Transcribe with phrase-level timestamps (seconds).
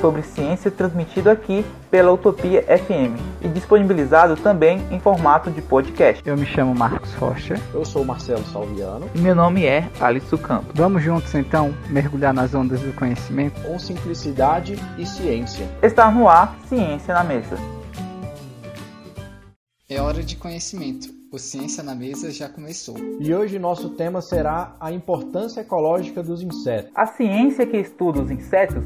[0.00, 6.22] sobre ciência transmitido aqui pela Utopia FM e disponibilizado também em formato de podcast.
[6.26, 7.60] Eu me chamo Marcos Rocha.
[7.72, 9.08] Eu sou Marcelo Salviano.
[9.14, 10.72] E meu nome é Alisson Campos.
[10.74, 15.66] Vamos juntos então mergulhar nas ondas do conhecimento com simplicidade e ciência.
[15.82, 17.56] Está no ar Ciência na Mesa.
[19.88, 21.21] É hora de conhecimento.
[21.32, 22.94] O Ciência na Mesa já começou.
[23.18, 26.92] E hoje nosso tema será a importância ecológica dos insetos.
[26.94, 28.84] A ciência que estuda os insetos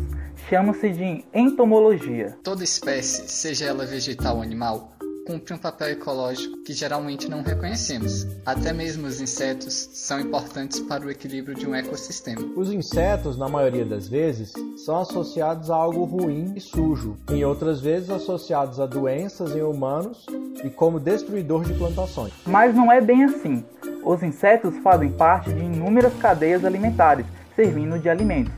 [0.49, 2.39] chama-se de entomologia.
[2.45, 4.93] Toda espécie, seja ela vegetal ou animal,
[5.27, 8.27] cumpre um papel ecológico que geralmente não reconhecemos.
[8.47, 12.41] Até mesmo os insetos são importantes para o equilíbrio de um ecossistema.
[12.57, 14.53] Os insetos, na maioria das vezes,
[14.85, 20.25] são associados a algo ruim e sujo, em outras vezes associados a doenças em humanos
[20.63, 22.33] e como destruidor de plantações.
[22.47, 23.65] Mas não é bem assim.
[24.05, 28.53] Os insetos fazem parte de inúmeras cadeias alimentares, servindo de alimentos.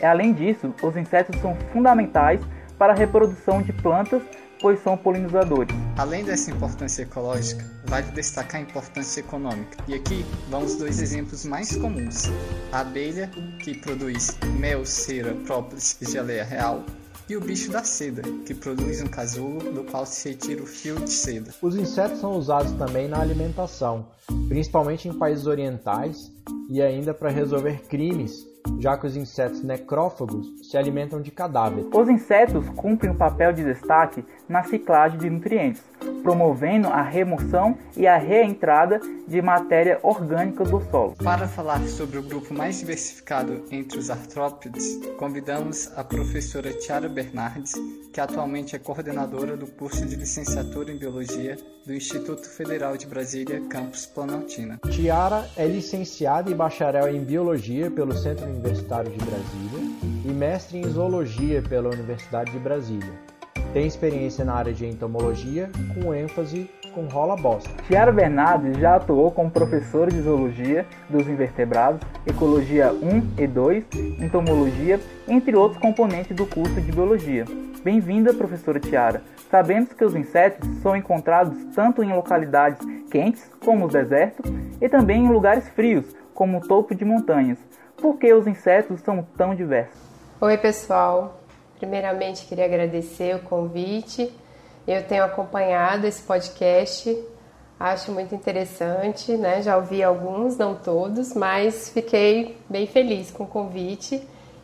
[0.00, 2.40] E, além disso, os insetos são fundamentais
[2.78, 4.22] para a reprodução de plantas
[4.62, 5.74] pois são polinizadores.
[5.98, 9.76] Além dessa importância ecológica, vale destacar a importância econômica.
[9.88, 12.30] E aqui vamos dois exemplos mais comuns:
[12.70, 13.28] a abelha,
[13.62, 16.84] que produz mel, cera, própolis e geleia real,
[17.28, 20.94] e o bicho da seda, que produz um casulo do qual se retira o fio
[20.96, 21.52] de seda.
[21.60, 24.06] Os insetos são usados também na alimentação,
[24.48, 26.32] principalmente em países orientais
[26.70, 31.86] e ainda para resolver crimes já que os insetos necrófagos se alimentam de cadáveres.
[31.92, 35.82] Os insetos cumprem um papel de destaque na ciclagem de nutrientes,
[36.22, 41.14] promovendo a remoção e a reentrada de matéria orgânica do solo.
[41.22, 47.74] Para falar sobre o grupo mais diversificado entre os artrópodes, convidamos a professora Tiara Bernardes,
[48.12, 53.60] que atualmente é coordenadora do curso de licenciatura em Biologia do Instituto Federal de Brasília,
[53.68, 54.78] campus Planaltina.
[54.90, 59.80] Tiara é licenciada e bacharel em Biologia pelo Centro Universitário de Brasília
[60.24, 63.12] e mestre em Zoologia pela Universidade de Brasília.
[63.72, 67.70] Tem experiência na área de entomologia, com ênfase com rola bosta.
[67.88, 73.84] Tiara Bernardes já atuou como professora de zoologia dos invertebrados, ecologia 1 e 2,
[74.20, 77.46] entomologia, entre outros componentes do curso de biologia.
[77.82, 79.22] Bem-vinda, professora Tiara.
[79.50, 82.78] Sabemos que os insetos são encontrados tanto em localidades
[83.10, 86.04] quentes, como os desertos, e também em lugares frios,
[86.34, 87.58] como o topo de montanhas.
[88.02, 89.96] Por que os insetos são tão diversos?
[90.40, 91.38] Oi, pessoal.
[91.78, 94.28] Primeiramente, queria agradecer o convite.
[94.88, 97.16] Eu tenho acompanhado esse podcast,
[97.78, 99.62] acho muito interessante, né?
[99.62, 104.20] Já ouvi alguns, não todos, mas fiquei bem feliz com o convite.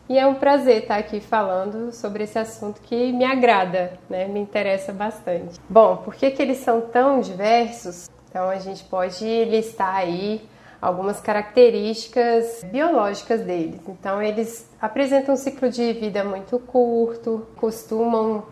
[0.09, 4.27] E é um prazer estar aqui falando sobre esse assunto que me agrada, né?
[4.27, 5.57] me interessa bastante.
[5.69, 8.09] Bom, por que, que eles são tão diversos?
[8.29, 10.41] Então a gente pode listar aí
[10.81, 13.79] algumas características biológicas deles.
[13.87, 18.43] Então, eles apresentam um ciclo de vida muito curto, costumam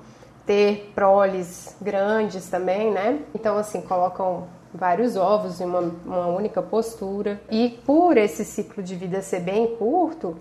[0.46, 3.20] ter proles grandes também, né?
[3.36, 7.40] Então, assim, colocam vários ovos em uma, uma única postura.
[7.50, 10.38] E por esse ciclo de vida ser bem curto,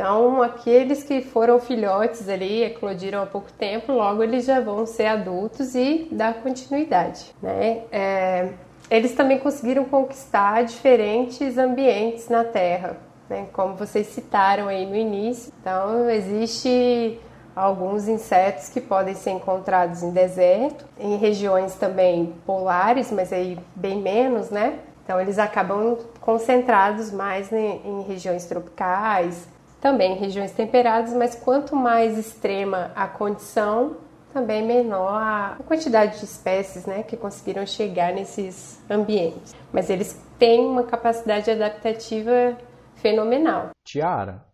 [0.00, 5.04] então, aqueles que foram filhotes ali, eclodiram há pouco tempo, logo eles já vão ser
[5.04, 7.82] adultos e dar continuidade, né?
[7.92, 8.48] É,
[8.90, 12.96] eles também conseguiram conquistar diferentes ambientes na Terra,
[13.28, 13.46] né?
[13.52, 15.52] como vocês citaram aí no início.
[15.60, 17.20] Então, existe
[17.54, 24.00] alguns insetos que podem ser encontrados em deserto, em regiões também polares, mas aí bem
[24.00, 24.78] menos, né?
[25.04, 29.48] Então, eles acabam concentrados mais em, em regiões tropicais,
[29.80, 33.96] também em regiões temperadas, mas quanto mais extrema a condição,
[34.32, 39.54] também menor a quantidade de espécies né, que conseguiram chegar nesses ambientes.
[39.72, 42.56] Mas eles têm uma capacidade adaptativa
[42.94, 43.70] fenomenal.
[43.84, 44.44] Tiara,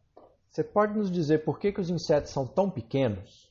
[0.51, 3.47] você pode nos dizer por que, que os insetos são tão pequenos?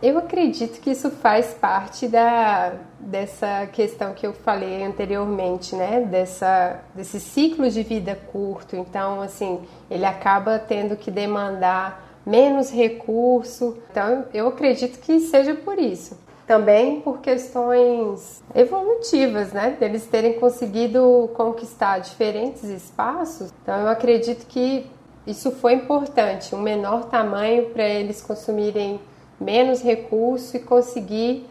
[0.00, 6.02] Eu acredito que isso faz parte da, dessa questão que eu falei anteriormente, né?
[6.02, 8.76] Dessa, desse ciclo de vida curto.
[8.76, 13.78] Então, assim, ele acaba tendo que demandar menos recurso.
[13.90, 16.16] Então, eu acredito que seja por isso.
[16.46, 19.76] Também por questões evolutivas, né?
[19.78, 23.52] Deles terem conseguido conquistar diferentes espaços.
[23.62, 24.86] Então, eu acredito que
[25.26, 28.98] isso foi importante, um menor tamanho para eles consumirem
[29.38, 31.46] menos recurso e conseguir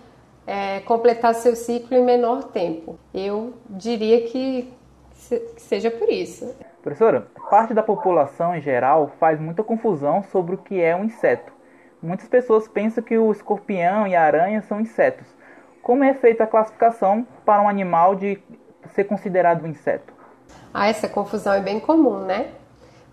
[0.48, 2.98] é, completar seu ciclo em menor tempo.
[3.14, 4.72] Eu diria que,
[5.56, 6.56] que seja por isso.
[6.88, 11.52] Professora, parte da população em geral faz muita confusão sobre o que é um inseto.
[12.02, 15.28] Muitas pessoas pensam que o escorpião e a aranha são insetos.
[15.84, 18.42] Como é feita a classificação para um animal de
[18.94, 20.14] ser considerado um inseto?
[20.74, 22.52] Ah, essa confusão é bem comum, né?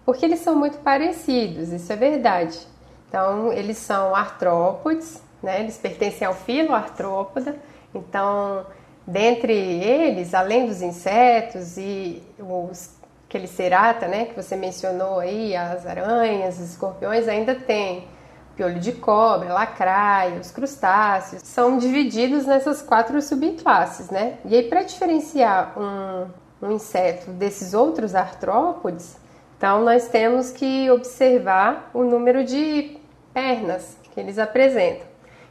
[0.06, 2.60] Porque eles são muito parecidos, isso é verdade.
[3.08, 5.58] Então, eles são artrópodes, né?
[5.58, 7.56] Eles pertencem ao filo artrópoda.
[7.92, 8.64] Então,
[9.04, 12.93] dentre eles, além dos insetos e os
[13.34, 18.06] aquele cerata, né, que você mencionou aí, as aranhas, os escorpiões, ainda tem
[18.54, 24.38] piolho de cobra, lacraia, os crustáceos, são divididos nessas quatro subclasses, né?
[24.44, 26.28] E aí, para diferenciar um,
[26.64, 29.16] um inseto desses outros artrópodes,
[29.58, 32.96] então nós temos que observar o número de
[33.32, 35.08] pernas que eles apresentam.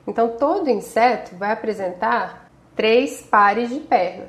[0.07, 4.27] Então, todo inseto vai apresentar três pares de perna.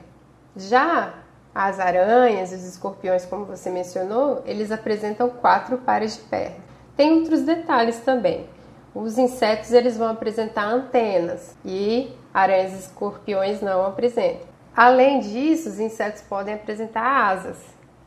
[0.57, 1.24] Já
[1.55, 6.57] as aranhas e os escorpiões, como você mencionou, eles apresentam quatro pares de perna.
[6.97, 8.47] Tem outros detalhes também.
[8.95, 14.47] Os insetos eles vão apresentar antenas e aranhas e escorpiões não apresentam.
[14.77, 17.57] Além disso, os insetos podem apresentar asas.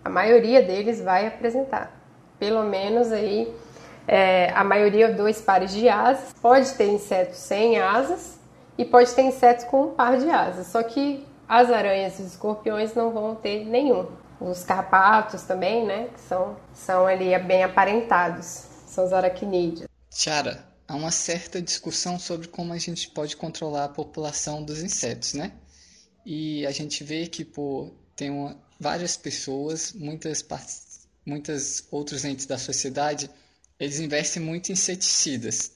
[0.04, 1.92] A maioria deles vai apresentar.
[2.40, 3.54] Pelo menos aí
[4.08, 6.34] é, a maioria dois pares de asas.
[6.42, 8.40] Pode ter insetos sem asas
[8.78, 10.68] e pode ter insetos com um par de asas.
[10.68, 14.08] Só que as aranhas e os escorpiões não vão ter nenhum.
[14.40, 16.10] Os carpatos também, né?
[16.14, 18.66] Que são, são ali bem aparentados.
[18.88, 19.88] São os aracnídeos.
[20.10, 25.34] Tiara, há uma certa discussão sobre como a gente pode controlar a população dos insetos,
[25.34, 25.52] né?
[26.26, 30.42] E a gente vê que por tem uma, várias pessoas, muitas
[31.26, 33.30] muitas outros entes da sociedade,
[33.80, 35.72] eles investem muito em inseticidas,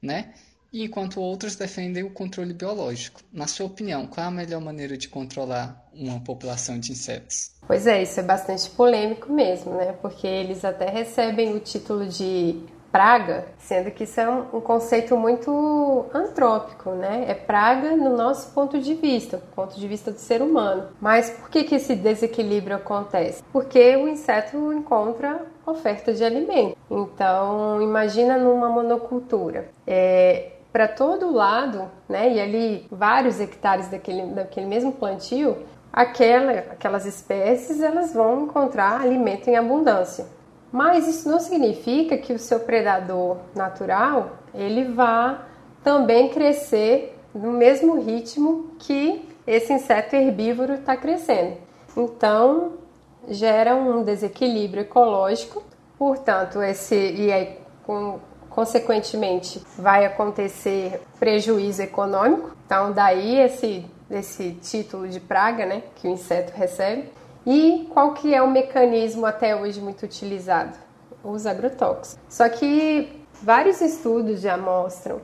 [0.00, 0.34] né?
[0.72, 3.20] Enquanto outros defendem o controle biológico.
[3.32, 7.52] Na sua opinião, qual é a melhor maneira de controlar uma população de insetos?
[7.66, 9.92] Pois é, isso é bastante polêmico mesmo, né?
[10.00, 16.06] Porque eles até recebem o título de praga, sendo que isso é um, conceito muito
[16.12, 17.24] antrópico, né?
[17.28, 20.88] É praga no nosso ponto de vista, ponto de vista do ser humano.
[21.00, 23.42] Mas por que, que esse desequilíbrio acontece?
[23.52, 26.76] Porque o inseto encontra oferta de alimento.
[26.90, 29.70] Então, imagina numa monocultura.
[29.86, 35.56] É, para todo lado, né, e ali vários hectares daquele, daquele mesmo plantio,
[35.92, 40.26] aquela, aquelas espécies elas vão encontrar alimento em abundância.
[40.72, 45.46] Mas isso não significa que o seu predador natural ele vá
[45.82, 51.56] também crescer no mesmo ritmo que esse inseto herbívoro está crescendo.
[51.96, 52.74] Então
[53.28, 55.62] gera um desequilíbrio ecológico,
[55.98, 58.20] portanto esse e aí com
[58.50, 62.50] consequentemente vai acontecer prejuízo econômico.
[62.66, 67.08] Então daí esse esse título de praga, né, que o inseto recebe.
[67.46, 70.76] E qual que é o mecanismo até hoje muito utilizado?
[71.22, 72.18] Os agrotóxicos.
[72.28, 75.20] Só que vários estudos já mostram,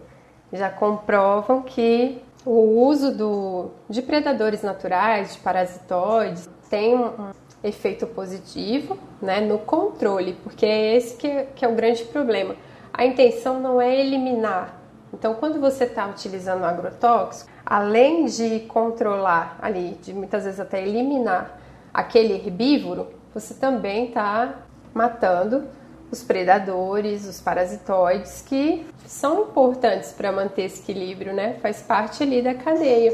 [0.52, 7.32] já comprovam que o uso do, de predadores naturais, de parasitoides, tem um
[7.64, 12.54] efeito positivo né, no controle, porque é esse que é, que é o grande problema
[12.96, 14.74] a intenção não é eliminar.
[15.12, 21.58] Então, quando você está utilizando agrotóxico, além de controlar ali, de muitas vezes até eliminar
[21.92, 24.54] aquele herbívoro, você também está
[24.94, 25.64] matando
[26.10, 31.58] os predadores, os parasitoides que são importantes para manter esse equilíbrio, né?
[31.60, 33.12] Faz parte ali da cadeia.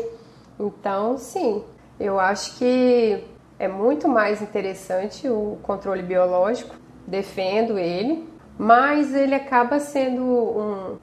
[0.61, 1.65] Então, sim,
[1.99, 3.25] eu acho que
[3.59, 6.75] é muito mais interessante o controle biológico,
[7.07, 8.29] defendo ele,
[8.63, 10.97] mas ele acaba sendo um.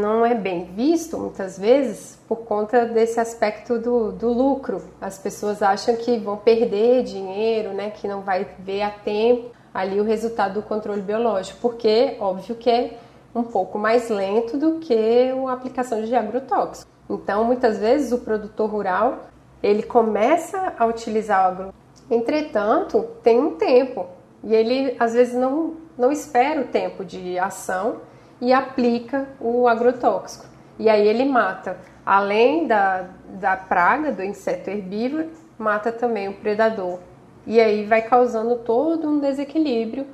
[0.00, 4.82] não é bem visto muitas vezes por conta desse aspecto do, do lucro.
[4.98, 10.00] As pessoas acham que vão perder dinheiro, né, que não vai ver a tempo ali
[10.00, 12.96] o resultado do controle biológico, porque óbvio que é
[13.34, 16.90] um pouco mais lento do que a aplicação de agrotóxico.
[17.10, 19.26] Então, muitas vezes o produtor rural
[19.62, 24.06] ele começa a utilizar o agrotóxico, entretanto, tem um tempo
[24.42, 28.00] e ele às vezes não não espera o tempo de ação
[28.40, 30.46] e aplica o agrotóxico.
[30.78, 36.98] E aí ele mata, além da, da praga, do inseto herbívoro, mata também o predador.
[37.46, 40.06] E aí vai causando todo um desequilíbrio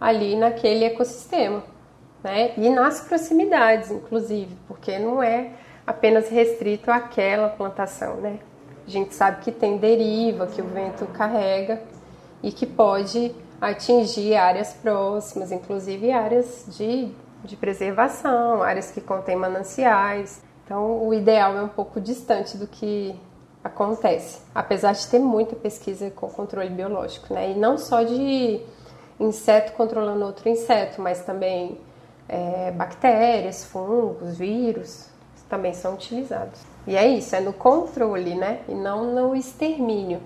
[0.00, 1.62] ali naquele ecossistema.
[2.22, 2.52] Né?
[2.56, 5.50] E nas proximidades, inclusive, porque não é
[5.86, 8.16] apenas restrito àquela plantação.
[8.16, 8.38] Né?
[8.86, 11.82] A gente sabe que tem deriva que o vento carrega
[12.42, 17.10] e que pode atingir áreas próximas, inclusive áreas de,
[17.44, 20.42] de preservação, áreas que contêm mananciais.
[20.64, 23.18] Então, o ideal é um pouco distante do que
[23.62, 27.52] acontece, apesar de ter muita pesquisa com controle biológico, né?
[27.52, 28.60] E não só de
[29.18, 31.80] inseto controlando outro inseto, mas também
[32.28, 35.08] é, bactérias, fungos, vírus
[35.48, 36.60] também são utilizados.
[36.86, 38.60] E é isso, é no controle, né?
[38.68, 40.20] E não no extermínio.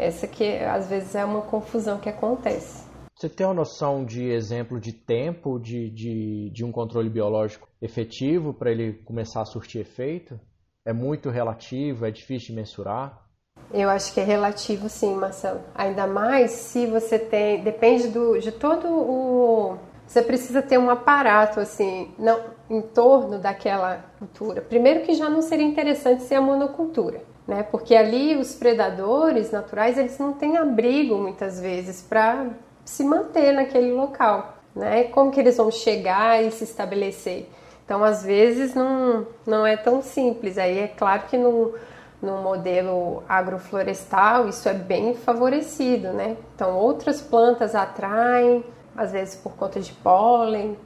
[0.00, 2.88] Essa que às vezes é uma confusão que acontece.
[3.14, 8.54] Você tem uma noção de exemplo de tempo de, de, de um controle biológico efetivo
[8.54, 10.40] para ele começar a surtir efeito?
[10.86, 13.26] É muito relativo, é difícil de mensurar?
[13.70, 15.60] Eu acho que é relativo sim, Marcelo.
[15.74, 17.62] Ainda mais se você tem.
[17.62, 19.76] Depende do, de todo o.
[20.06, 22.40] Você precisa ter um aparato assim, não,
[22.70, 24.62] em torno daquela cultura.
[24.62, 27.64] Primeiro que já não seria interessante ser a monocultura né?
[27.64, 32.46] Porque ali os predadores naturais eles não têm abrigo muitas vezes para
[32.84, 35.04] se manter naquele local, né?
[35.04, 37.48] Como que eles vão chegar e se estabelecer?
[37.84, 40.58] Então, às vezes não, não é tão simples.
[40.58, 41.74] Aí é claro que no,
[42.22, 46.36] no modelo agroflorestal isso é bem favorecido, né?
[46.54, 48.64] Então, outras plantas atraem,
[48.96, 50.78] às vezes por conta de pólen,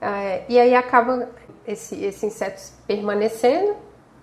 [0.00, 1.28] é, e aí acaba
[1.64, 3.76] esse, esse inseto permanecendo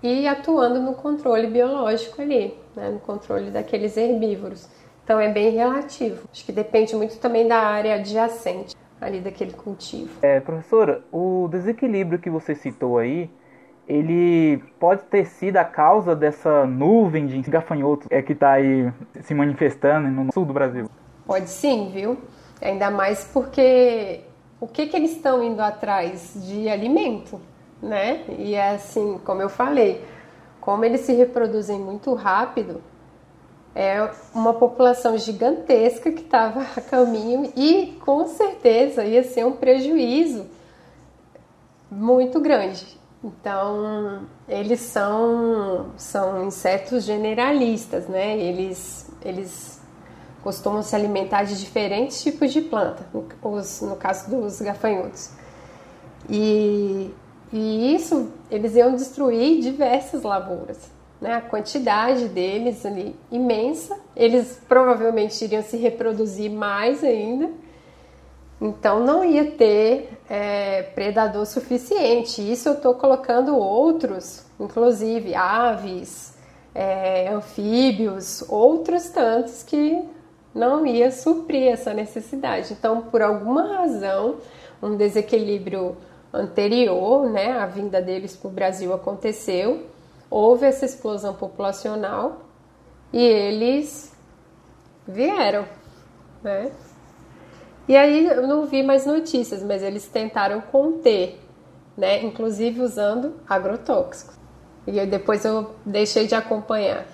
[0.06, 4.70] e atuando no controle biológico ali, né, no controle daqueles herbívoros.
[5.04, 6.28] Então é bem relativo.
[6.32, 10.10] Acho que depende muito também da área adjacente ali daquele cultivo.
[10.22, 13.30] É, professora, o desequilíbrio que você citou aí,
[13.88, 19.34] ele pode ter sido a causa dessa nuvem de gafanhotos é, que está aí se
[19.34, 20.90] manifestando no sul do Brasil?
[21.26, 22.18] Pode sim, viu?
[22.62, 24.22] Ainda mais porque
[24.60, 27.40] o que, que eles estão indo atrás de alimento?
[27.82, 28.24] Né?
[28.38, 30.04] E é assim, como eu falei,
[30.60, 32.82] como eles se reproduzem muito rápido,
[33.76, 40.46] é uma população gigantesca que estava a caminho e com certeza ia ser um prejuízo
[41.92, 42.98] muito grande.
[43.24, 48.38] Então, eles são, são insetos generalistas, né?
[48.38, 49.82] Eles, eles
[50.44, 53.06] costumam se alimentar de diferentes tipos de planta,
[53.42, 55.32] os, no caso dos gafanhotos.
[56.30, 57.12] E
[57.58, 60.92] e isso, eles iam destruir diversas lavouras.
[61.22, 61.36] Né?
[61.36, 63.98] A quantidade deles ali imensa.
[64.14, 67.50] Eles provavelmente iriam se reproduzir mais ainda.
[68.60, 72.42] Então não ia ter é, predador suficiente.
[72.42, 76.38] Isso eu estou colocando outros, inclusive aves,
[76.74, 80.04] é, anfíbios, outros tantos que
[80.54, 82.74] não ia suprir essa necessidade.
[82.74, 84.36] Então, por alguma razão,
[84.84, 85.96] um desequilíbrio
[86.36, 89.88] anterior, né, a vinda deles para o Brasil aconteceu,
[90.30, 92.46] houve essa explosão populacional
[93.14, 94.14] e eles
[95.08, 95.68] vieram,
[96.44, 96.72] né?
[97.88, 101.40] E aí eu não vi mais notícias, mas eles tentaram conter,
[101.96, 104.36] né, inclusive usando agrotóxicos.
[104.88, 107.08] E depois eu deixei de acompanhar.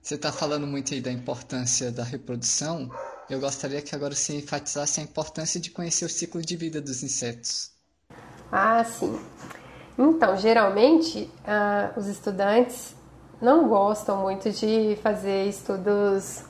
[0.00, 2.88] Você está falando muito aí da importância da reprodução.
[3.28, 7.02] Eu gostaria que agora você enfatizasse a importância de conhecer o ciclo de vida dos
[7.02, 7.77] insetos.
[8.50, 9.18] Ah, sim.
[9.98, 12.96] Então, geralmente, ah, os estudantes
[13.40, 16.44] não gostam muito de fazer estudos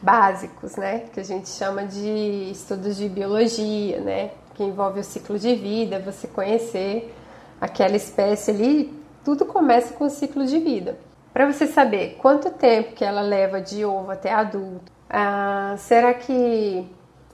[0.00, 1.00] básicos, né?
[1.12, 4.30] Que a gente chama de estudos de biologia, né?
[4.54, 7.14] Que envolve o ciclo de vida, você conhecer
[7.60, 9.04] aquela espécie ali.
[9.24, 10.98] Tudo começa com o ciclo de vida.
[11.32, 16.86] Para você saber quanto tempo que ela leva de ovo até adulto, ah, será que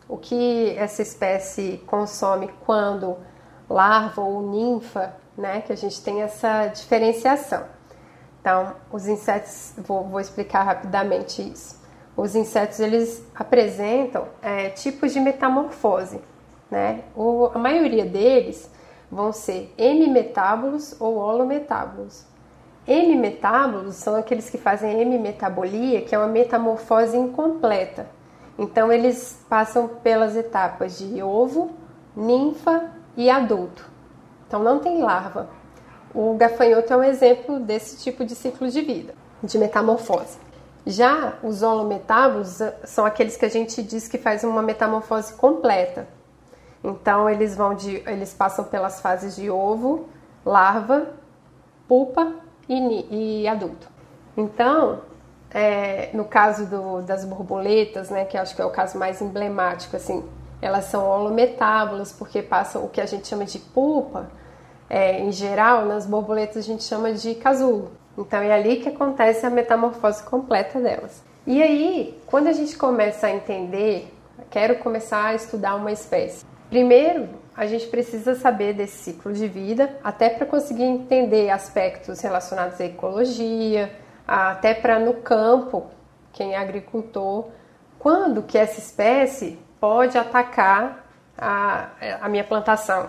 [0.08, 3.16] o que essa espécie consome quando
[3.70, 5.60] larva ou ninfa, né?
[5.60, 7.64] Que a gente tem essa diferenciação.
[8.40, 11.78] Então, os insetos, vou, vou explicar rapidamente isso.
[12.16, 16.20] Os insetos eles apresentam é, tipos de metamorfose,
[16.70, 17.04] né?
[17.14, 18.68] O, a maioria deles
[19.10, 22.24] vão ser hemimetábolos ou holometábolos.
[22.88, 28.06] Hemimetábolos são aqueles que fazem hemimetabolia, que é uma metamorfose incompleta.
[28.58, 31.70] Então, eles passam pelas etapas de ovo,
[32.16, 33.88] ninfa e adulto.
[34.46, 35.48] Então não tem larva.
[36.14, 40.38] O gafanhoto é um exemplo desse tipo de ciclo de vida, de metamorfose.
[40.86, 46.08] Já os holometábolos eh, são aqueles que a gente diz que faz uma metamorfose completa.
[46.82, 50.08] Então eles vão de, eles passam pelas fases de ovo,
[50.44, 51.08] larva,
[51.86, 52.32] pupa
[52.68, 53.88] e, e adulto.
[54.36, 55.00] Então,
[55.50, 59.96] é, no caso do, das borboletas, né, que acho que é o caso mais emblemático,
[59.96, 60.24] assim,
[60.60, 64.30] elas são holometábolas porque passam o que a gente chama de pulpa.
[64.88, 67.92] É, em geral, nas borboletas a gente chama de casulo.
[68.18, 71.22] Então é ali que acontece a metamorfose completa delas.
[71.46, 74.12] E aí, quando a gente começa a entender,
[74.50, 76.44] quero começar a estudar uma espécie.
[76.68, 82.80] Primeiro, a gente precisa saber desse ciclo de vida, até para conseguir entender aspectos relacionados
[82.80, 83.90] à ecologia,
[84.26, 85.86] até para no campo,
[86.32, 87.48] quem é agricultor,
[87.98, 91.06] quando que essa espécie pode atacar
[91.36, 91.88] a,
[92.20, 93.08] a minha plantação?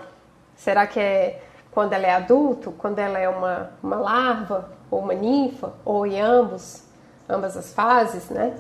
[0.56, 5.14] Será que é quando ela é adulto, quando ela é uma, uma larva ou uma
[5.14, 6.84] ninfa, ou em ambos,
[7.28, 8.56] ambas as fases, né?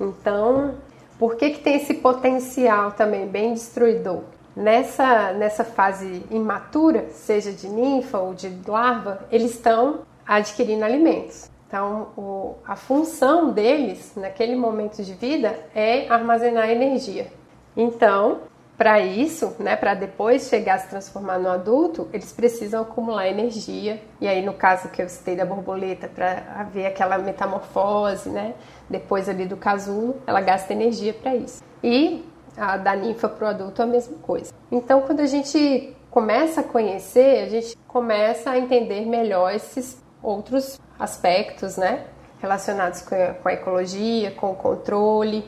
[0.00, 0.74] Então,
[1.18, 4.22] por que, que tem esse potencial também bem destruidor?
[4.54, 11.51] Nessa, nessa fase imatura, seja de ninfa ou de larva, eles estão adquirindo alimentos.
[11.72, 17.28] Então, o, a função deles naquele momento de vida é armazenar energia.
[17.74, 18.40] Então,
[18.76, 24.02] para isso, né, para depois chegar a se transformar no adulto, eles precisam acumular energia.
[24.20, 28.52] E aí, no caso que eu citei da borboleta, para haver aquela metamorfose, né,
[28.90, 31.64] depois ali do casulo, ela gasta energia para isso.
[31.82, 32.22] E
[32.54, 34.52] a da ninfa para o adulto é a mesma coisa.
[34.70, 40.80] Então, quando a gente começa a conhecer, a gente começa a entender melhor esses outros
[40.98, 42.04] aspectos, né,
[42.40, 45.44] relacionados com a, com a ecologia, com o controle.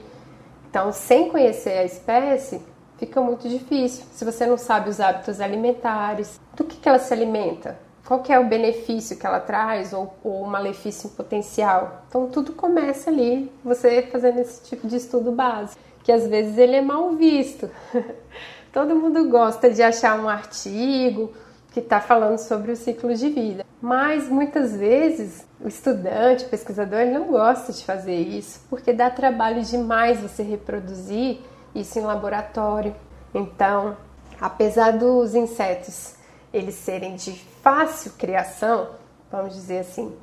[0.69, 2.61] Então, sem conhecer a espécie,
[2.99, 4.04] fica muito difícil.
[4.12, 8.33] Se você não sabe os hábitos alimentares, do que, que ela se alimenta, qual que
[8.33, 12.04] é o benefício que ela traz ou, ou o malefício potencial.
[12.09, 16.76] Então tudo começa ali, você fazendo esse tipo de estudo básico, que às vezes ele
[16.76, 17.71] é mal visto.
[18.73, 21.33] Todo mundo gosta de achar um artigo
[21.75, 27.00] que está falando sobre o ciclo de vida, mas muitas vezes o estudante, o pesquisador,
[27.00, 31.40] ele não gosta de fazer isso porque dá trabalho demais você reproduzir
[31.75, 32.95] isso em laboratório.
[33.35, 33.97] Então,
[34.40, 36.14] apesar dos insetos
[36.52, 38.90] eles serem de fácil criação,
[39.28, 40.16] vamos dizer assim,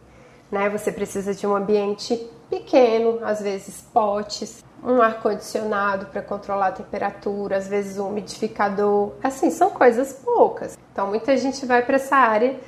[0.50, 0.70] né?
[0.70, 2.15] Você precisa de um ambiente
[2.50, 9.14] pequeno, às vezes potes, um ar condicionado para controlar a temperatura, às vezes um umidificador.
[9.24, 10.78] Assim, são coisas poucas.
[10.92, 12.60] Então, muita gente vai para essa área,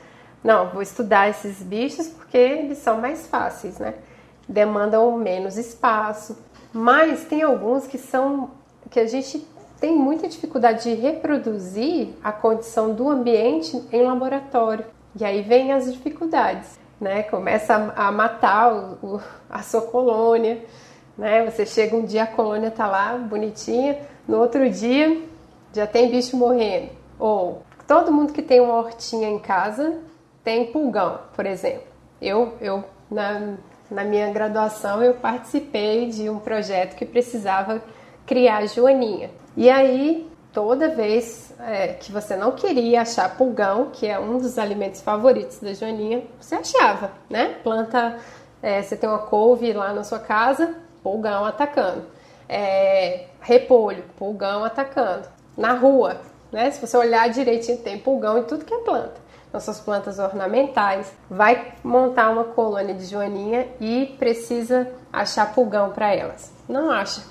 [0.43, 3.95] não, vou estudar esses bichos porque eles são mais fáceis, né?
[4.47, 6.37] Demandam menos espaço.
[6.73, 8.51] Mas tem alguns que são
[8.89, 9.47] que a gente
[9.79, 14.85] tem muita dificuldade de reproduzir a condição do ambiente em laboratório.
[15.19, 17.23] E aí vem as dificuldades, né?
[17.23, 20.63] Começa a, matar o, o, a sua colônia,
[21.17, 21.49] né?
[21.49, 25.21] Você chega um dia a colônia tá lá bonitinha, no outro dia
[25.73, 26.89] já tem bicho morrendo.
[27.19, 29.99] Ou todo mundo que tem uma hortinha em casa
[30.43, 31.87] tem pulgão, por exemplo.
[32.21, 33.55] Eu, eu na,
[33.89, 37.81] na minha graduação eu participei de um projeto que precisava
[38.25, 39.29] criar joaninha.
[39.55, 44.57] E aí, toda vez é, que você não queria achar pulgão, que é um dos
[44.57, 47.55] alimentos favoritos da joaninha, você achava, né?
[47.63, 48.17] Planta,
[48.61, 52.05] é, você tem uma couve lá na sua casa, pulgão atacando.
[52.47, 55.27] É, repolho, pulgão atacando.
[55.57, 56.69] Na rua, né?
[56.71, 59.21] Se você olhar direitinho, tem pulgão em tudo que é planta.
[59.51, 66.51] Nossas plantas ornamentais, vai montar uma colônia de joaninha e precisa achar pulgão para elas.
[66.67, 67.21] Não acha.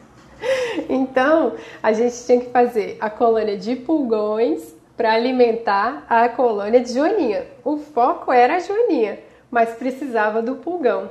[0.88, 6.92] então, a gente tinha que fazer a colônia de pulgões para alimentar a colônia de
[6.92, 7.46] joaninha.
[7.64, 9.18] O foco era a joaninha,
[9.50, 11.10] mas precisava do pulgão.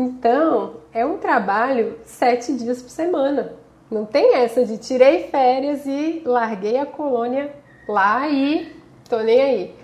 [0.00, 3.54] Então, é um trabalho sete dias por semana.
[3.90, 7.52] Não tem essa de tirei férias e larguei a colônia
[7.88, 8.76] lá e
[9.08, 9.74] tô nem aí.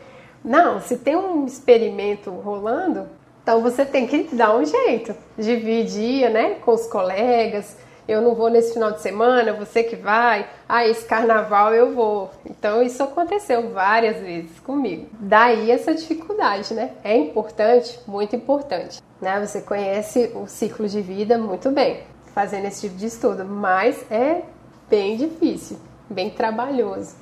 [0.44, 3.08] Não, se tem um experimento rolando,
[3.42, 7.76] então você tem que dar um jeito, dividir, né, com os colegas.
[8.06, 10.48] Eu não vou nesse final de semana, você que vai.
[10.68, 12.30] Ah, esse carnaval eu vou.
[12.44, 15.08] Então isso aconteceu várias vezes comigo.
[15.18, 16.92] Daí essa dificuldade, né?
[17.02, 19.00] É importante, muito importante.
[19.20, 19.44] Né?
[19.44, 22.02] Você conhece o ciclo de vida muito bem,
[22.34, 24.42] fazendo esse tipo de estudo, mas é
[24.88, 25.78] bem difícil,
[26.10, 27.16] bem trabalhoso.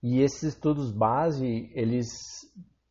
[0.00, 2.06] E esses estudos base, eles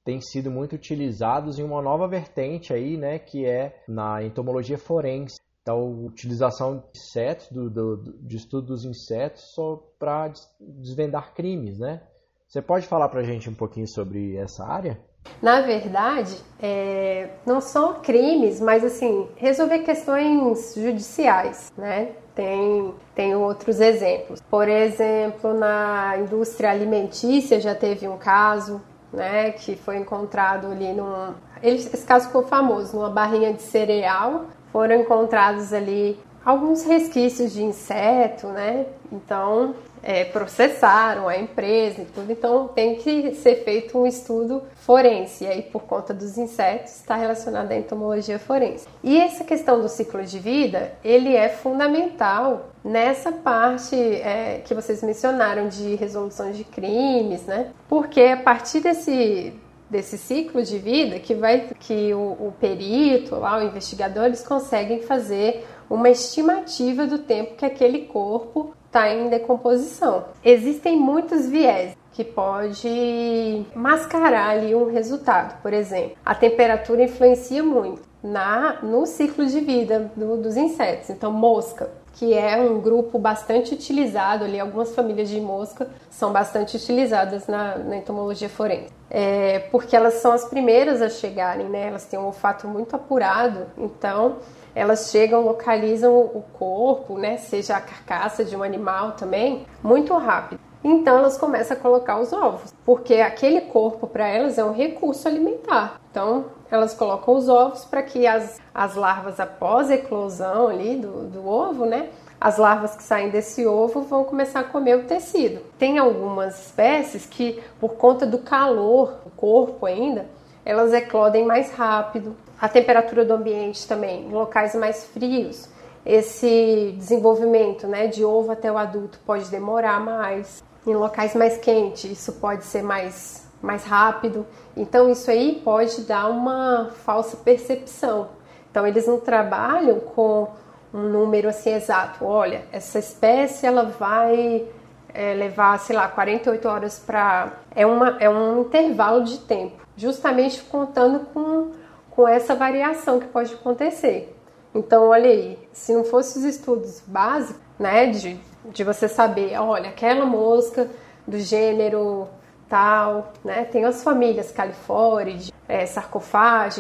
[0.04, 5.38] têm sido muito utilizados em uma nova vertente aí, né, que é na entomologia forense.
[5.68, 12.00] Então, utilização de insetos, do, do, de estudo dos insetos só para desvendar crimes, né?
[12.48, 14.98] Você pode falar para a gente um pouquinho sobre essa área?
[15.42, 22.14] Na verdade, é, não são crimes, mas assim, resolver questões judiciais, né?
[22.34, 24.40] Tem, tem outros exemplos.
[24.50, 31.34] Por exemplo, na indústria alimentícia já teve um caso né, que foi encontrado ali num.
[31.62, 34.46] Esse caso ficou famoso, numa barrinha de cereal,
[34.78, 38.86] foram encontrados ali alguns resquícios de inseto, né?
[39.12, 45.46] Então é, processaram a empresa e tudo, então tem que ser feito um estudo forense,
[45.46, 48.88] e aí por conta dos insetos está relacionado à entomologia forense.
[49.04, 55.02] E essa questão do ciclo de vida, ele é fundamental nessa parte é, que vocês
[55.02, 57.72] mencionaram de resolução de crimes, né?
[57.90, 59.56] Porque a partir desse
[59.90, 65.02] desse ciclo de vida que vai que o, o perito lá o investigador eles conseguem
[65.02, 70.26] fazer uma estimativa do tempo que aquele corpo está em decomposição.
[70.44, 75.62] Existem muitos viés que pode mascarar ali um resultado.
[75.62, 81.10] Por exemplo, a temperatura influencia muito na no ciclo de vida do, dos insetos.
[81.12, 86.76] Então, mosca, que é um grupo bastante utilizado ali, algumas famílias de mosca são bastante
[86.76, 88.92] utilizadas na, na entomologia forense.
[89.08, 91.88] É, porque elas são as primeiras a chegarem, né?
[91.88, 94.38] Elas têm um olfato muito apurado, então
[94.74, 97.38] elas chegam, localizam o corpo, né?
[97.38, 100.67] Seja a carcaça de um animal também, muito rápido.
[100.84, 105.28] Então elas começam a colocar os ovos, porque aquele corpo para elas é um recurso
[105.28, 106.00] alimentar.
[106.12, 111.24] Então elas colocam os ovos para que as, as larvas após a eclosão ali do,
[111.24, 112.10] do ovo, né?
[112.40, 115.62] As larvas que saem desse ovo vão começar a comer o tecido.
[115.80, 120.28] Tem algumas espécies que, por conta do calor do corpo ainda,
[120.64, 122.36] elas eclodem mais rápido.
[122.62, 125.68] A temperatura do ambiente também, em locais mais frios,
[126.08, 130.64] esse desenvolvimento né, de ovo até o adulto pode demorar mais.
[130.86, 134.48] Em locais mais quentes, isso pode ser mais, mais rápido.
[134.76, 138.30] Então, isso aí pode dar uma falsa percepção.
[138.72, 140.48] Então, eles não trabalham com
[140.94, 142.24] um número assim exato.
[142.24, 144.66] Olha, essa espécie ela vai
[145.14, 147.52] é, levar, sei lá, 48 horas para.
[147.76, 151.72] É, uma, é um intervalo de tempo, justamente contando com,
[152.10, 154.37] com essa variação que pode acontecer.
[154.78, 159.90] Então, olha aí, se não fosse os estudos básicos, né, de, de você saber, olha,
[159.90, 160.88] aquela mosca
[161.28, 162.28] do gênero
[162.70, 165.86] tal, né, tem as famílias Califórnia, é,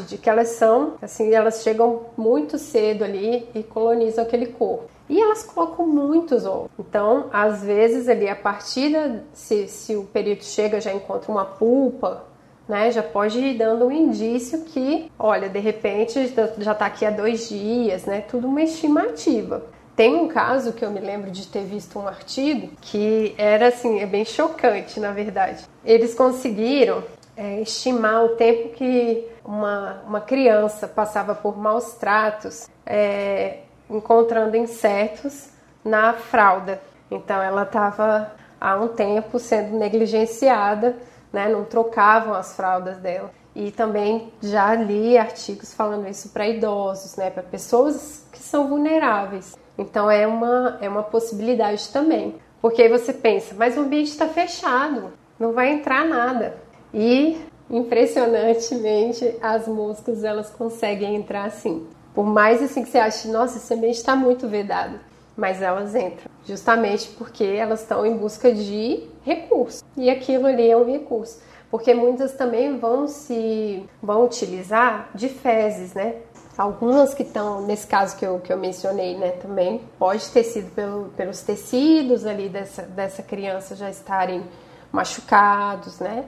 [0.05, 4.85] de que elas são, assim, elas chegam muito cedo ali e colonizam aquele corpo.
[5.09, 6.69] E elas colocam muitos ovos.
[6.77, 11.45] Então, às vezes, ali a partir da, se, se o período chega, já encontra uma
[11.45, 12.25] pulpa,
[12.67, 17.09] né, já pode ir dando um indício que, olha, de repente já está aqui há
[17.09, 19.63] dois dias, né, tudo uma estimativa.
[19.95, 23.99] Tem um caso que eu me lembro de ter visto um artigo que era assim,
[23.99, 25.63] é bem chocante, na verdade.
[25.83, 27.03] Eles conseguiram
[27.35, 35.49] é, estimar o tempo que uma, uma criança passava por maus tratos é, encontrando insetos
[35.83, 36.79] na fralda.
[37.09, 40.95] Então ela estava há um tempo sendo negligenciada
[41.31, 41.47] né?
[41.49, 43.31] Não trocavam as fraldas dela.
[43.55, 47.29] E também já li artigos falando isso para idosos, né?
[47.29, 49.57] Para pessoas que são vulneráveis.
[49.77, 52.35] Então é uma, é uma possibilidade também.
[52.61, 56.57] Porque aí você pensa, mas o ambiente está fechado, não vai entrar nada.
[56.93, 61.87] E impressionantemente as moscas elas conseguem entrar assim.
[62.13, 64.99] Por mais assim que você ache, nossa, esse ambiente está muito vedado
[65.37, 69.83] mas elas entram, justamente porque elas estão em busca de recurso.
[69.97, 75.93] E aquilo ali é um recurso, porque muitas também vão se vão utilizar de fezes,
[75.93, 76.15] né?
[76.57, 80.73] Algumas que estão, nesse caso que eu, que eu mencionei, né, também pode ter sido
[80.73, 84.43] pelo, pelos tecidos ali dessa, dessa criança já estarem
[84.91, 86.25] machucados, né?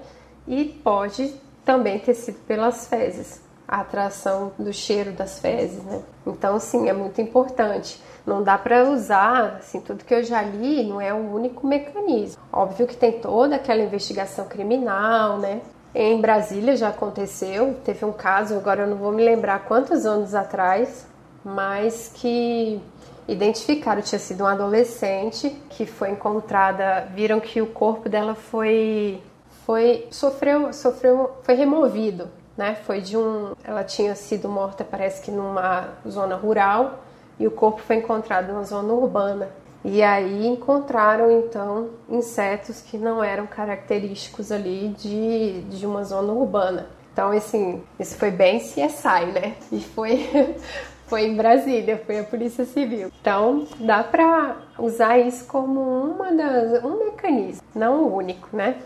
[0.47, 1.33] E pode
[1.65, 6.03] também ter sido pelas fezes, a atração do cheiro das fezes, né?
[6.27, 7.99] Então, sim, é muito importante.
[8.25, 12.41] Não dá para usar, assim, tudo que eu já li não é o único mecanismo.
[12.51, 15.62] Óbvio que tem toda aquela investigação criminal, né?
[15.93, 20.36] Em Brasília já aconteceu, teve um caso, agora eu não vou me lembrar quantos anos
[20.36, 21.08] atrás,
[21.43, 22.79] mas que
[23.27, 29.21] identificaram tinha sido um adolescente que foi encontrada, viram que o corpo dela foi
[29.65, 32.27] foi sofreu sofreu foi removido,
[32.58, 32.75] né?
[32.86, 36.99] Foi de um, ela tinha sido morta parece que numa zona rural
[37.39, 39.49] e o corpo foi encontrado numa zona urbana.
[39.84, 46.89] E aí encontraram então insetos que não eram característicos ali de, de uma zona urbana.
[47.13, 49.56] Então, assim, isso foi bem CSI, né?
[49.71, 50.56] E foi,
[51.08, 53.12] foi em Brasília, foi a Polícia Civil.
[53.21, 58.82] Então, dá para usar isso como uma das, um mecanismo, não o único, né?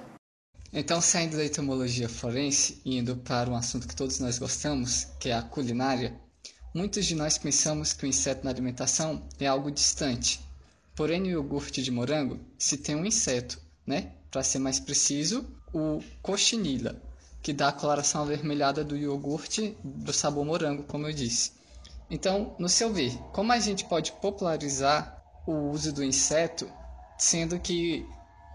[0.71, 5.29] Então, saindo da etimologia forense e indo para um assunto que todos nós gostamos, que
[5.29, 6.15] é a culinária,
[6.73, 10.41] Muitos de nós pensamos que o inseto na alimentação é algo distante.
[10.95, 14.13] Porém, no iogurte de morango se tem um inseto, né?
[14.31, 16.99] Para ser mais preciso, o cochinilla,
[17.43, 21.51] que dá a coloração avermelhada do iogurte do sabor morango, como eu disse.
[22.09, 26.67] Então, no seu ver, como a gente pode popularizar o uso do inseto,
[27.19, 28.03] sendo que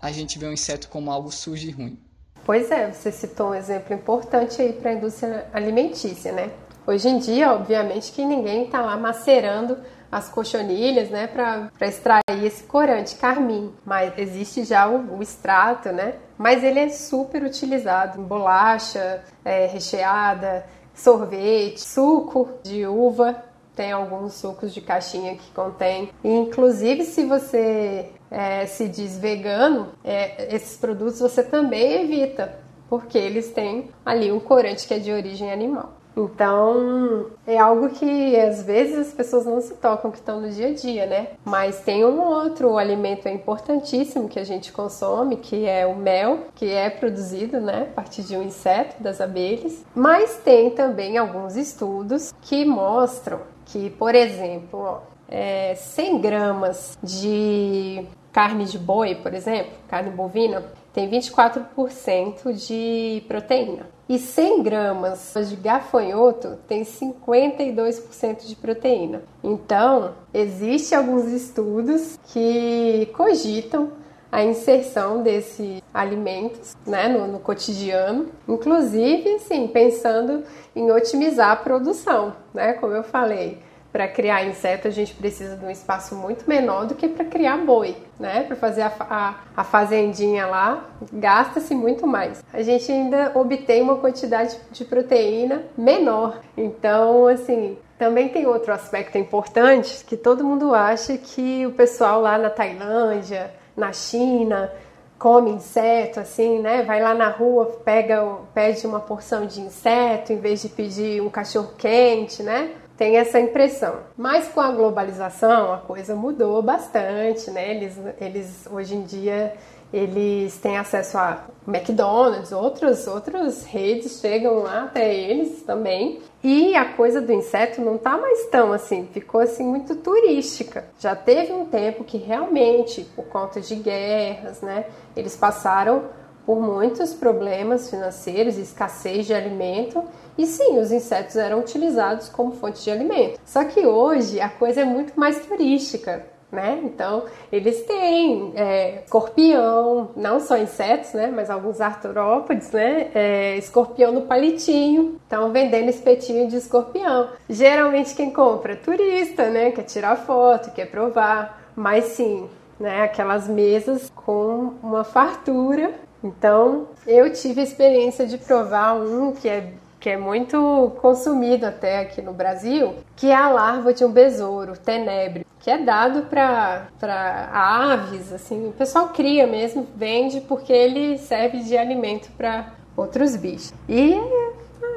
[0.03, 2.03] a gente vê o inseto como algo sujo e ruim?
[2.45, 6.51] Pois é, você citou um exemplo importante aí para a indústria alimentícia, né?
[6.89, 9.77] Hoje em dia, obviamente, que ninguém está lá macerando
[10.11, 13.75] as cochonilhas, né, para extrair esse corante carmim.
[13.85, 16.15] Mas existe já o, o, extrato, né?
[16.39, 23.37] Mas ele é super utilizado em bolacha é, recheada, sorvete, suco de uva.
[23.77, 26.09] tem alguns sucos de caixinha que contém.
[26.25, 33.51] Inclusive, se você é, se diz vegano, é, esses produtos você também evita, porque eles
[33.51, 35.98] têm ali um corante que é de origem animal.
[36.17, 40.69] Então, é algo que às vezes as pessoas não se tocam que estão no dia
[40.69, 41.29] a dia, né?
[41.45, 46.71] Mas tem um outro alimento importantíssimo que a gente consome, que é o mel, que
[46.71, 49.85] é produzido, né, a partir de um inseto das abelhas.
[49.95, 58.07] Mas tem também alguns estudos que mostram que, por exemplo, ó, é, 100 gramas de
[58.33, 63.87] carne de boi, por exemplo, carne bovina, tem 24% de proteína.
[64.09, 69.23] E 100 gramas de gafanhoto tem 52% de proteína.
[69.45, 73.93] Então, existem alguns estudos que cogitam
[74.33, 80.45] a inserção desses alimentos né, no, no cotidiano, inclusive, sim, pensando
[80.77, 83.59] em otimizar a produção, né, como eu falei
[83.99, 87.57] para criar inseto a gente precisa de um espaço muito menor do que para criar
[87.57, 88.45] boi, né?
[88.45, 92.41] Para fazer a, a, a, fazendinha lá, gasta-se muito mais.
[92.53, 96.39] A gente ainda obtém uma quantidade de proteína menor.
[96.57, 102.39] Então, assim, também tem outro aspecto importante que todo mundo acha que o pessoal lá
[102.39, 104.71] na Tailândia, na China,
[105.19, 106.85] come inseto, assim, né?
[106.85, 111.29] Vai lá na rua, pega, pede uma porção de inseto em vez de pedir um
[111.29, 112.71] cachorro quente, né?
[112.99, 114.01] Tem essa impressão.
[114.17, 117.77] Mas com a globalização a coisa mudou bastante, né?
[117.77, 119.55] Eles, eles hoje em dia
[119.91, 126.21] eles têm acesso a McDonald's, outras outras redes chegam lá até eles também.
[126.43, 130.85] E a coisa do inseto não tá mais tão assim, ficou assim muito turística.
[130.99, 134.85] Já teve um tempo que realmente, por conta de guerras, né,
[135.17, 136.05] eles passaram
[136.49, 140.03] por muitos problemas financeiros, escassez de alimento,
[140.39, 143.39] e sim, os insetos eram utilizados como fonte de alimento.
[143.45, 146.25] Só que hoje a coisa é muito mais turística.
[146.51, 146.81] Né?
[146.83, 151.31] Então, eles têm é, escorpião, não só insetos, né?
[151.31, 153.11] Mas alguns artrópodes, né?
[153.15, 157.29] É, escorpião no palitinho, estão vendendo espetinho de escorpião.
[157.51, 159.73] Geralmente quem compra é turista, né?
[159.73, 162.49] Quer tirar foto, quer provar, mas sim,
[162.81, 163.03] né?
[163.03, 169.73] Aquelas mesas com uma fartura então, eu tive a experiência de provar um que é
[170.01, 174.79] que é muito consumido até aqui no Brasil, que é a larva de um besouro,
[174.79, 181.65] tenebro, que é dado para aves, assim, o pessoal cria mesmo, vende porque ele serve
[181.65, 183.73] de alimento para outros bichos.
[183.89, 184.15] E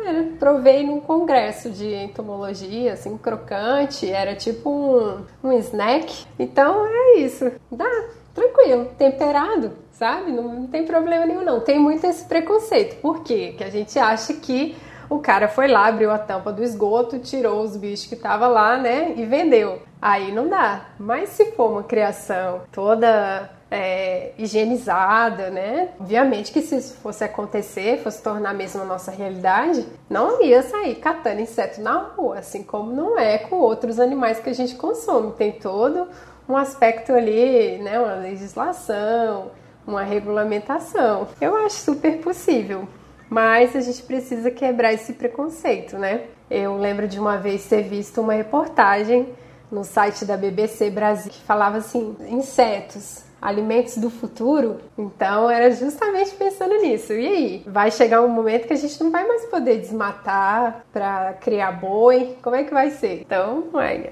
[0.05, 6.25] é, provei num congresso de entomologia, assim, crocante, era tipo um, um snack.
[6.38, 7.89] Então é isso, dá
[8.34, 10.32] tranquilo, temperado, sabe?
[10.32, 11.60] Não, não, tem problema nenhum, não.
[11.60, 13.00] Tem muito esse preconceito.
[13.02, 13.54] Por quê?
[13.56, 14.76] Que a gente acha que
[15.08, 18.78] o cara foi lá, abriu a tampa do esgoto, tirou os bichos que tava lá,
[18.78, 19.14] né?
[19.16, 19.80] E vendeu.
[20.02, 20.86] Aí não dá.
[20.98, 25.90] Mas se for uma criação toda é, higienizada, né?
[26.00, 30.96] Obviamente que se isso fosse acontecer, fosse tornar mesmo a nossa realidade, não ia sair
[30.96, 35.34] catando inseto na rua, assim como não é com outros animais que a gente consome.
[35.34, 36.08] Tem todo
[36.50, 38.00] um aspecto ali, né?
[38.00, 39.52] Uma legislação,
[39.86, 41.28] uma regulamentação.
[41.39, 42.88] Eu acho super possível,
[43.30, 46.26] mas a gente precisa quebrar esse preconceito, né?
[46.50, 49.30] Eu lembro de uma vez ter visto uma reportagem
[49.72, 54.80] no site da BBC Brasil que falava assim: insetos, alimentos do futuro.
[54.98, 57.13] Então era justamente pensando nisso.
[57.13, 61.34] E aí, vai chegar um momento que a gente não vai mais poder desmatar para
[61.34, 62.36] criar boi.
[62.44, 63.22] Como é que vai ser?
[63.22, 63.70] Então,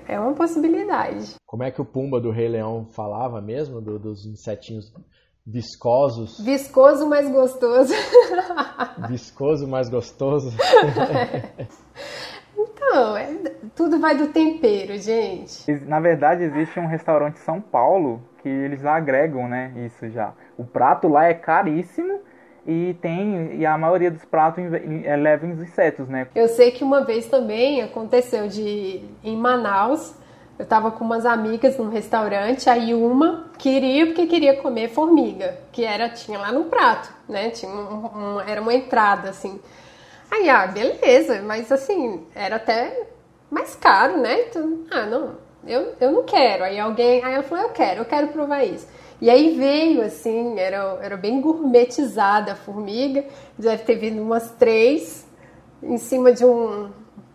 [0.07, 1.35] é uma possibilidade.
[1.45, 4.91] Como é que o Pumba do Rei Leão falava mesmo do, dos insetinhos
[5.45, 6.39] viscosos.
[6.39, 7.93] Viscoso mais gostoso.
[9.09, 10.51] Viscoso mais gostoso.
[12.61, 13.27] Então, é,
[13.75, 15.71] tudo vai do tempero, gente.
[15.85, 20.33] Na verdade, existe um restaurante em São Paulo que eles agregam, né, isso já.
[20.57, 22.19] O prato lá é caríssimo
[22.65, 26.27] e tem e a maioria dos pratos é, leva insetos, né?
[26.35, 30.15] Eu sei que uma vez também aconteceu de em Manaus
[30.59, 35.85] eu tava com umas amigas num restaurante, aí uma queria porque queria comer formiga, que
[35.85, 37.49] era tinha lá no prato, né?
[37.49, 39.57] Tinha um, um, era uma entrada assim.
[40.29, 43.07] Aí, ah, beleza, mas assim, era até
[43.49, 44.41] mais caro, né?
[44.49, 46.65] Então, ah, não, eu, eu não quero.
[46.65, 48.85] Aí alguém, aí ela falou, eu quero, eu quero provar isso.
[49.21, 53.23] E aí veio assim, era, era bem gourmetizada a formiga,
[53.57, 55.25] deve ter vindo umas três
[55.81, 56.89] em cima de um,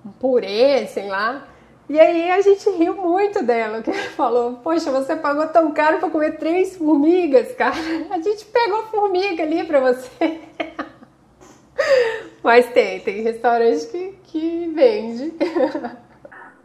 [0.04, 1.53] um purê, sei lá.
[1.88, 6.08] E aí a gente riu muito dela, que falou, poxa, você pagou tão caro para
[6.08, 7.76] comer três formigas, cara.
[8.10, 10.40] A gente pegou formiga ali para você.
[12.42, 15.34] Mas tem, tem restaurante que, que vende.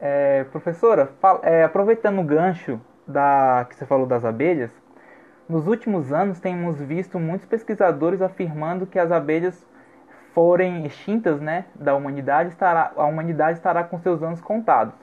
[0.01, 1.11] É, professora,
[1.43, 4.71] é, aproveitando o gancho da, que você falou das abelhas,
[5.47, 9.61] nos últimos anos temos visto muitos pesquisadores afirmando que as abelhas
[10.33, 14.93] forem extintas né, da humanidade, estará, a humanidade estará com seus anos contados.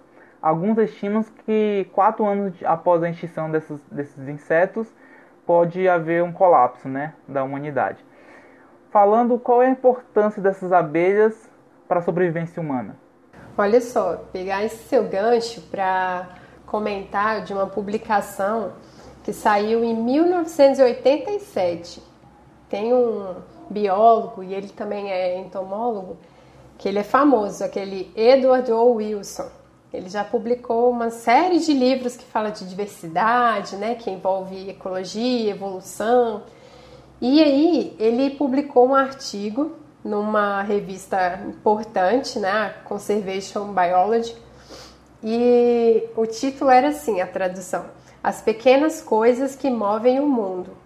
[0.40, 4.86] Alguns estimam que quatro anos após a extinção desses, desses insetos
[5.46, 8.04] pode haver um colapso né, da humanidade.
[8.90, 11.48] Falando qual é a importância dessas abelhas
[11.88, 12.96] para a sobrevivência humana.
[13.56, 16.28] Olha só, pegar esse seu gancho para
[16.66, 18.72] comentar de uma publicação
[19.22, 22.02] que saiu em 1987.
[22.68, 23.36] Tem um
[23.70, 26.18] biólogo e ele também é entomólogo,
[26.76, 28.92] que ele é famoso, aquele Edward O.
[28.94, 29.48] Wilson.
[29.96, 35.50] Ele já publicou uma série de livros que fala de diversidade, né, que envolve ecologia,
[35.50, 36.42] evolução.
[37.20, 39.72] E aí ele publicou um artigo
[40.04, 44.36] numa revista importante, né, Conservation Biology,
[45.24, 47.86] e o título era assim, a tradução:
[48.22, 50.76] As pequenas coisas que movem o mundo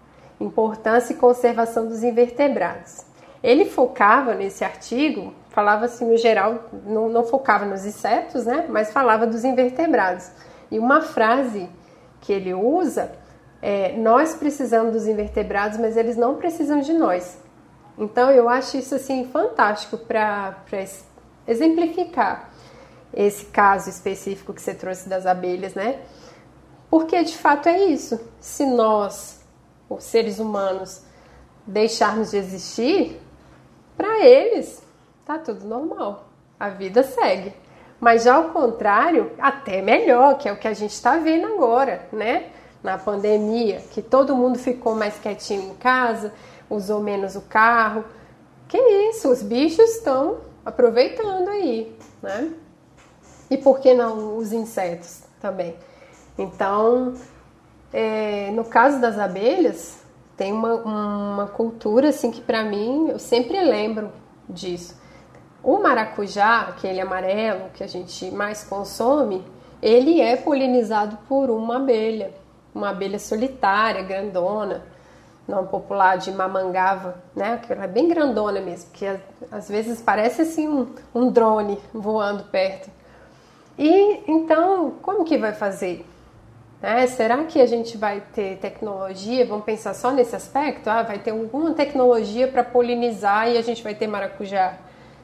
[0.41, 3.05] importância e conservação dos invertebrados.
[3.43, 8.65] Ele focava nesse artigo, falava assim no geral, não, não focava nos insetos, né?
[8.69, 10.29] Mas falava dos invertebrados.
[10.71, 11.69] E uma frase
[12.21, 13.11] que ele usa
[13.61, 17.37] é: Nós precisamos dos invertebrados, mas eles não precisam de nós.
[17.97, 20.55] Então eu acho isso assim fantástico para
[21.45, 22.49] exemplificar
[23.13, 25.99] esse caso específico que você trouxe das abelhas, né?
[26.89, 28.19] Porque de fato é isso.
[28.39, 29.41] Se nós
[29.89, 31.03] os seres humanos
[31.67, 33.21] deixarmos de existir,
[33.97, 34.81] para eles
[35.25, 36.25] tá tudo normal.
[36.59, 37.53] A vida segue.
[37.99, 42.07] Mas já ao contrário, até melhor, que é o que a gente está vendo agora,
[42.11, 42.47] né?
[42.83, 46.33] Na pandemia, que todo mundo ficou mais quietinho em casa,
[46.69, 48.03] usou menos o carro.
[48.67, 52.51] Que isso, os bichos estão aproveitando aí, né?
[53.49, 55.75] E por que não os insetos também?
[56.37, 57.13] Então,
[57.93, 59.99] é, no caso das abelhas,
[60.37, 64.09] tem uma, uma cultura assim que para mim eu sempre lembro
[64.49, 65.00] disso.
[65.63, 69.45] O maracujá, aquele amarelo que a gente mais consome,
[69.81, 72.33] ele é polinizado por uma abelha,
[72.73, 74.83] uma abelha solitária, grandona,
[75.47, 77.53] não popular de mamangava, né?
[77.53, 79.05] Aquela é bem grandona mesmo, que
[79.51, 82.89] às vezes parece assim um, um drone voando perto.
[83.77, 86.05] E então, como que vai fazer?
[86.81, 87.05] Né?
[87.07, 89.45] Será que a gente vai ter tecnologia?
[89.45, 90.87] Vamos pensar só nesse aspecto?
[90.87, 94.77] Ah, vai ter alguma tecnologia para polinizar e a gente vai ter maracujá?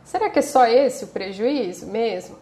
[0.08, 2.38] Será que é só esse o prejuízo mesmo?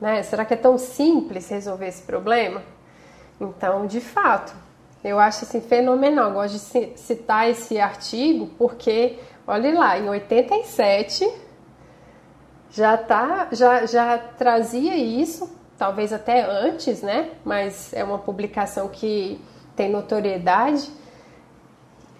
[0.00, 0.22] Né?
[0.22, 2.62] Será que é tão simples resolver esse problema?
[3.38, 4.54] Então, de fato,
[5.04, 6.32] eu acho assim fenomenal.
[6.32, 11.30] Gosto de citar esse artigo porque, olhe lá, em 87
[12.70, 17.32] já tá, já, já trazia isso talvez até antes, né?
[17.44, 19.38] Mas é uma publicação que
[19.76, 20.90] tem notoriedade.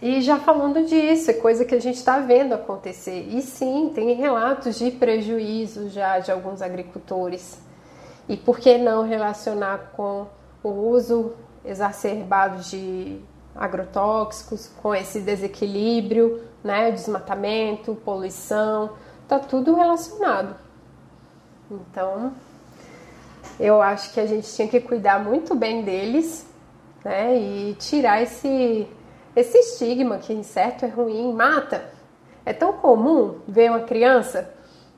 [0.01, 3.29] E já falando disso, é coisa que a gente está vendo acontecer.
[3.31, 7.59] E sim, tem relatos de prejuízo já de alguns agricultores.
[8.29, 10.27] E por que não relacionar com
[10.63, 11.33] o uso
[11.65, 13.21] exacerbado de
[13.55, 18.91] agrotóxicos, com esse desequilíbrio, né, desmatamento, poluição,
[19.27, 20.55] tá tudo relacionado.
[21.71, 22.33] Então,
[23.59, 26.47] eu acho que a gente tinha que cuidar muito bem deles,
[27.05, 27.37] né?
[27.37, 28.87] E tirar esse,
[29.37, 31.85] esse estigma que inseto é ruim, mata.
[32.45, 34.51] É tão comum ver uma criança.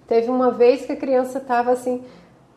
[0.07, 2.05] Teve uma vez que a criança estava assim,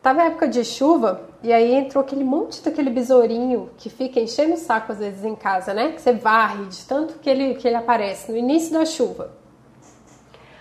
[0.00, 4.58] tava época de chuva e aí entrou aquele monte daquele besourinho que fica enchendo o
[4.58, 5.92] saco às vezes em casa, né?
[5.92, 9.32] Que você varre de tanto que ele, que ele aparece no início da chuva.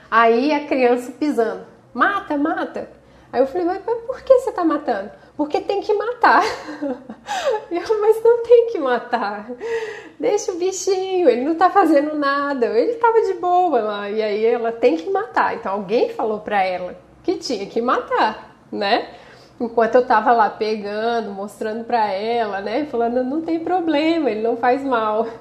[0.09, 2.89] Aí a criança pisando, mata, mata.
[3.31, 5.11] Aí eu falei, mas por que você está matando?
[5.41, 6.43] Porque tem que matar.
[7.71, 9.49] Eu, mas não tem que matar.
[10.19, 14.09] Deixa o bichinho, ele não tá fazendo nada, ele tava de boa lá.
[14.11, 15.55] E aí ela tem que matar.
[15.55, 19.15] Então alguém falou pra ela que tinha que matar, né?
[19.59, 22.85] Enquanto eu tava lá pegando, mostrando pra ela, né?
[22.85, 25.25] Falando, não tem problema, ele não faz mal.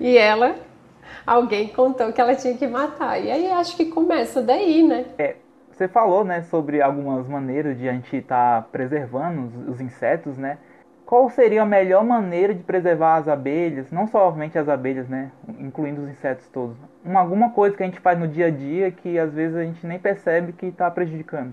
[0.00, 0.56] E ela,
[1.24, 3.22] alguém contou que ela tinha que matar.
[3.22, 5.06] E aí acho que começa daí, né?
[5.16, 5.36] É,
[5.76, 10.38] você falou, né, sobre algumas maneiras de a gente estar tá preservando os, os, insetos,
[10.38, 10.56] né?
[11.04, 16.02] Qual seria a melhor maneira de preservar as abelhas, não somente as abelhas, né, incluindo
[16.02, 16.76] os insetos todos?
[17.04, 19.64] Uma, alguma coisa que a gente faz no dia a dia que às vezes a
[19.64, 21.52] gente nem percebe que está prejudicando.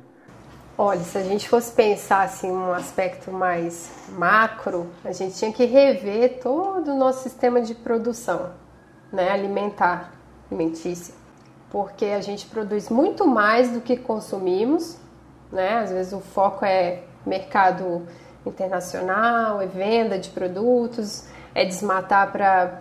[0.78, 5.66] Olha, se a gente fosse pensar assim um aspecto mais macro, a gente tinha que
[5.66, 8.52] rever todo o nosso sistema de produção,
[9.12, 10.14] né, alimentar,
[10.50, 11.23] alimentícia
[11.74, 14.96] porque a gente produz muito mais do que consumimos,
[15.52, 15.80] né?
[15.80, 18.08] Às vezes o foco é mercado
[18.46, 22.80] internacional, é venda de produtos, é desmatar para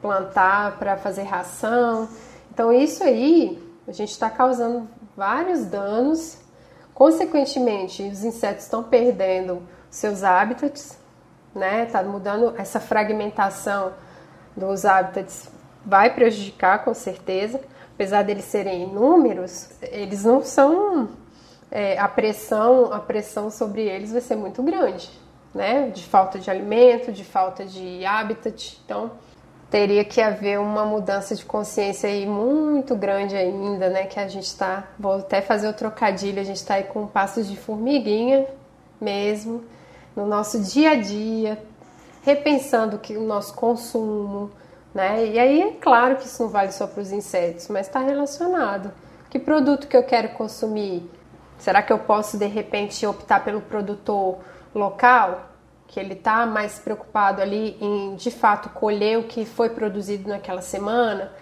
[0.00, 2.08] plantar, para fazer ração.
[2.54, 6.38] Então isso aí a gente está causando vários danos.
[6.94, 10.96] Consequentemente, os insetos estão perdendo seus hábitats,
[11.52, 11.86] né?
[11.86, 13.94] Tá mudando essa fragmentação
[14.56, 15.50] dos hábitats
[15.84, 17.60] vai prejudicar com certeza,
[17.98, 21.08] apesar deles serem inúmeros, eles não são
[21.68, 25.10] é, a pressão a pressão sobre eles vai ser muito grande,
[25.52, 25.88] né?
[25.88, 29.10] De falta de alimento, de falta de habitat, então
[29.68, 34.04] teria que haver uma mudança de consciência aí muito grande ainda, né?
[34.04, 37.48] Que a gente está, vou até fazer o trocadilho, a gente está aí com passos
[37.48, 38.46] de formiguinha
[39.00, 39.64] mesmo
[40.14, 41.58] no nosso dia a dia,
[42.22, 44.52] repensando que o nosso consumo,
[44.94, 45.26] né?
[45.26, 48.92] E aí é claro que isso não vale só para os insetos, mas está relacionado.
[49.30, 51.08] Que produto que eu quero consumir?
[51.58, 54.38] Será que eu posso de repente optar pelo produtor
[54.74, 55.50] local?
[55.86, 60.62] Que ele está mais preocupado ali em de fato colher o que foi produzido naquela
[60.62, 61.32] semana?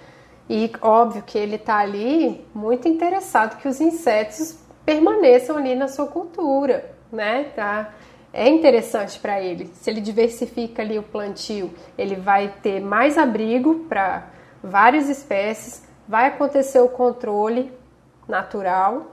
[0.48, 6.06] E óbvio que ele está ali muito interessado que os insetos permaneçam ali na sua
[6.06, 7.44] cultura, né?
[7.56, 7.92] Tá?
[8.36, 9.70] É interessante para ele.
[9.72, 14.28] Se ele diversifica ali o plantio, ele vai ter mais abrigo para
[14.62, 17.72] várias espécies, vai acontecer o controle
[18.28, 19.06] natural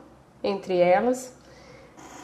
[0.44, 1.34] entre elas.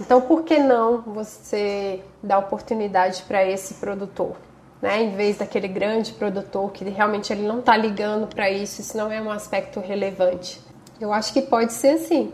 [0.02, 4.36] Então, por que não você dar oportunidade para esse produtor,
[4.82, 5.02] né?
[5.02, 9.10] Em vez daquele grande produtor que realmente ele não está ligando para isso, isso não
[9.10, 10.62] é um aspecto relevante.
[11.00, 12.34] Eu acho que pode ser assim,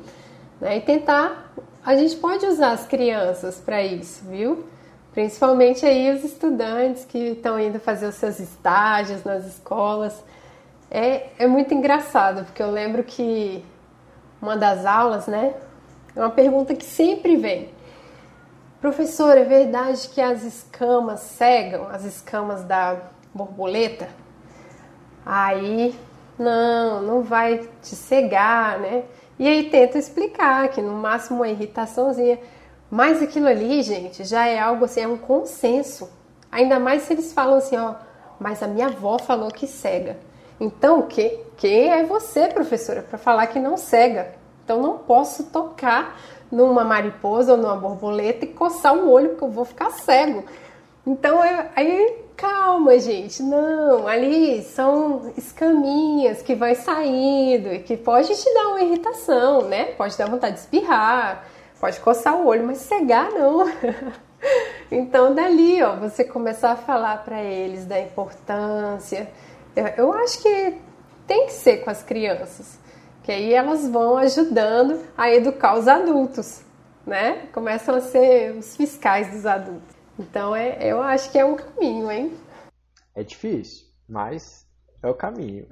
[0.60, 0.78] né?
[0.78, 1.54] E tentar
[1.86, 4.66] a gente pode usar as crianças para isso, viu?
[5.14, 10.24] Principalmente aí os estudantes que estão indo fazer os seus estágios nas escolas.
[10.90, 13.64] É, é muito engraçado, porque eu lembro que
[14.42, 15.54] uma das aulas, né?
[16.16, 17.70] É uma pergunta que sempre vem.
[18.82, 22.98] Professor, é verdade que as escamas cegam, as escamas da
[23.34, 24.10] borboleta?
[25.26, 25.96] Aí,
[26.38, 29.04] não, não vai te cegar, né?
[29.38, 32.40] E aí tenta explicar que no máximo uma irritaçãozinha.
[32.90, 36.10] Mas aquilo ali, gente, já é algo assim, é um consenso.
[36.52, 37.96] Ainda mais se eles falam assim, ó,
[38.40, 40.18] mas a minha avó falou que cega.
[40.60, 44.34] Então, que, quem é você, professora, para falar que não cega?
[44.64, 46.18] Então, não posso tocar
[46.52, 50.46] numa mariposa ou numa borboleta e coçar o olho, porque eu vou ficar cego.
[51.06, 58.36] Então, eu, aí Calma, gente, não, ali são escaminhas que vai saindo e que pode
[58.36, 59.86] te dar uma irritação, né?
[59.94, 61.46] Pode dar vontade de espirrar,
[61.80, 63.66] pode coçar o olho, mas cegar não.
[64.92, 69.30] então, dali, ó, você começar a falar para eles da importância.
[69.96, 70.78] Eu, acho que
[71.26, 72.78] tem que ser com as crianças,
[73.24, 76.62] que aí elas vão ajudando a educar os adultos,
[77.08, 77.48] né?
[77.54, 79.95] Começam a ser os fiscais dos adultos.
[80.18, 82.38] Então é, eu acho que é um caminho, hein?
[83.14, 84.66] É difícil, mas
[85.04, 85.68] é o caminho.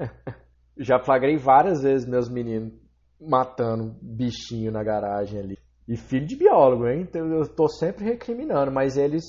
[0.78, 2.72] Já flagrei várias vezes meus meninos
[3.20, 5.58] matando bichinho na garagem ali.
[5.88, 7.02] E filho de biólogo, hein?
[7.02, 9.24] Então eu tô sempre recriminando, mas eles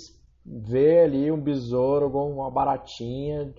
[0.46, 3.54] vê ali um besouro, uma baratinha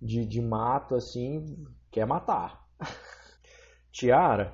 [0.00, 1.44] de, de mato assim,
[1.90, 2.64] quer matar.
[3.92, 4.52] Tiara,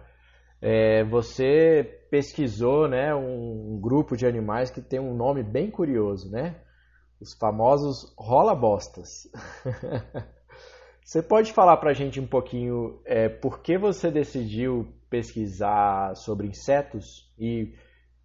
[0.60, 6.56] é, você pesquisou né, um grupo de animais que tem um nome bem curioso, né?
[7.20, 9.28] Os famosos rola-bostas.
[11.04, 16.46] você pode falar para a gente um pouquinho é, por que você decidiu pesquisar sobre
[16.46, 17.74] insetos e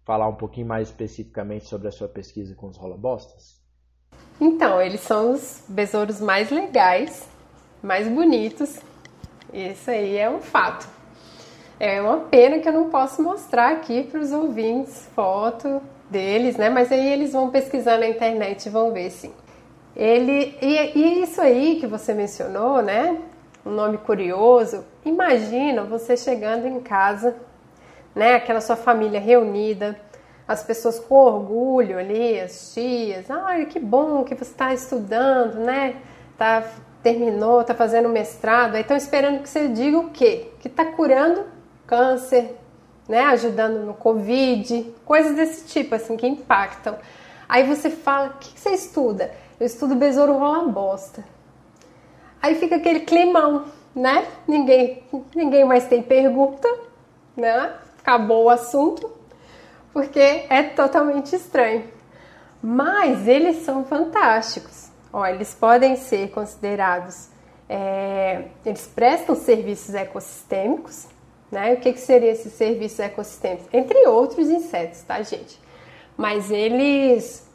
[0.04, 3.60] falar um pouquinho mais especificamente sobre a sua pesquisa com os rola-bostas?
[4.40, 7.28] Então, eles são os besouros mais legais,
[7.82, 8.78] mais bonitos.
[9.52, 10.95] Isso aí é um fato.
[11.78, 16.70] É uma pena que eu não posso mostrar aqui para os ouvintes foto deles, né?
[16.70, 19.32] Mas aí eles vão pesquisar na internet e vão ver sim.
[19.94, 23.18] Ele e, e isso aí que você mencionou, né?
[23.64, 24.84] Um nome curioso.
[25.04, 27.36] Imagina você chegando em casa,
[28.14, 28.36] né?
[28.36, 30.00] Aquela sua família reunida,
[30.48, 33.30] as pessoas com orgulho ali, as tias.
[33.30, 35.96] Ai, que bom que você está estudando, né?
[36.38, 36.64] Tá
[37.02, 38.76] terminou, tá fazendo mestrado.
[38.76, 40.48] Aí estão esperando que você diga o quê?
[40.58, 41.55] Que está curando
[41.86, 42.56] câncer,
[43.08, 46.96] né, ajudando no Covid, coisas desse tipo, assim, que impactam.
[47.48, 49.32] Aí você fala, o que você estuda?
[49.58, 51.24] Eu estudo besouro rola bosta.
[52.42, 53.64] Aí fica aquele climão,
[53.94, 54.26] né?
[54.46, 55.02] Ninguém,
[55.34, 56.68] ninguém mais tem pergunta,
[57.36, 57.72] né?
[58.00, 59.10] Acabou o assunto,
[59.92, 60.20] porque
[60.50, 61.84] é totalmente estranho.
[62.62, 64.90] Mas eles são fantásticos.
[65.12, 67.28] Ó, eles podem ser considerados,
[67.68, 71.06] é, eles prestam serviços ecossistêmicos,
[71.50, 71.74] né?
[71.74, 73.68] O que, que seria esse serviço ecossistêmico?
[73.72, 75.66] Entre outros insetos, tá, gente?
[76.16, 77.46] mas eles,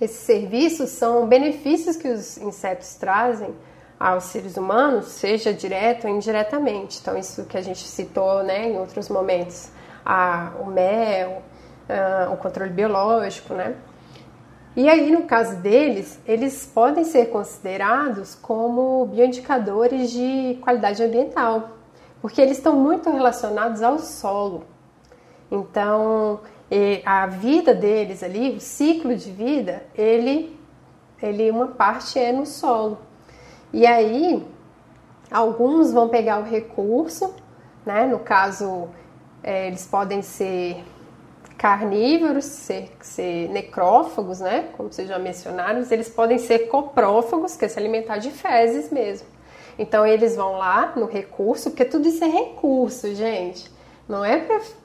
[0.00, 3.54] esses serviços são benefícios que os insetos trazem
[4.00, 6.98] aos seres humanos, seja direto ou indiretamente.
[7.00, 9.70] Então, isso que a gente citou né, em outros momentos,
[10.04, 11.42] a, o mel,
[11.88, 13.76] a, o controle biológico, né?
[14.76, 21.73] E aí, no caso deles, eles podem ser considerados como bioindicadores de qualidade ambiental,
[22.24, 24.64] porque eles estão muito relacionados ao solo.
[25.50, 26.40] Então,
[27.04, 30.58] a vida deles ali, o ciclo de vida, ele,
[31.22, 32.96] ele uma parte é no solo.
[33.70, 34.42] E aí,
[35.30, 37.34] alguns vão pegar o recurso,
[37.84, 38.06] né?
[38.06, 38.88] No caso,
[39.42, 40.82] é, eles podem ser
[41.58, 44.70] carnívoros, ser, ser necrófagos, né?
[44.78, 49.34] Como vocês já mencionaram, eles podem ser coprófagos, que é se alimentar de fezes mesmo.
[49.78, 53.70] Então eles vão lá no recurso, porque tudo isso é recurso, gente.
[54.08, 54.38] Não é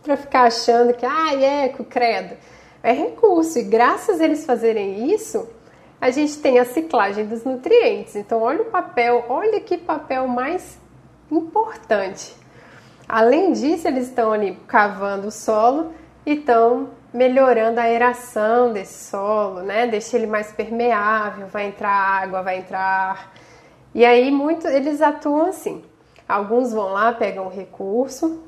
[0.03, 2.35] para ficar achando que, ah, é, credo.
[2.81, 3.59] É recurso.
[3.59, 5.47] E graças a eles fazerem isso,
[5.99, 8.15] a gente tem a ciclagem dos nutrientes.
[8.15, 10.79] Então, olha o papel, olha que papel mais
[11.29, 12.33] importante.
[13.07, 15.93] Além disso, eles estão ali cavando o solo
[16.25, 19.87] estão melhorando a aeração desse solo, né?
[19.87, 23.33] Deixa ele mais permeável, vai entrar água, vai entrar ar.
[23.93, 25.83] E aí muito eles atuam assim.
[26.27, 28.43] Alguns vão lá, pegam o recurso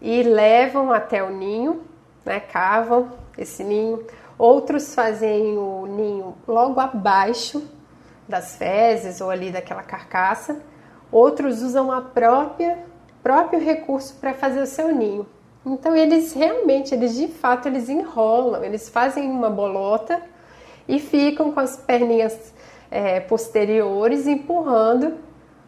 [0.00, 1.82] e levam até o ninho,
[2.24, 2.38] né?
[2.40, 4.04] Cavam esse ninho.
[4.38, 7.68] Outros fazem o ninho logo abaixo
[8.28, 10.60] das fezes ou ali daquela carcaça.
[11.10, 12.84] Outros usam a própria
[13.22, 15.26] próprio recurso para fazer o seu ninho.
[15.64, 20.22] Então eles realmente, eles de fato, eles enrolam, eles fazem uma bolota
[20.86, 22.54] e ficam com as perninhas
[22.90, 25.14] é, posteriores empurrando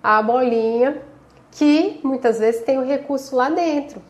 [0.03, 1.03] a bolinha
[1.51, 4.03] que muitas vezes tem o recurso lá dentro.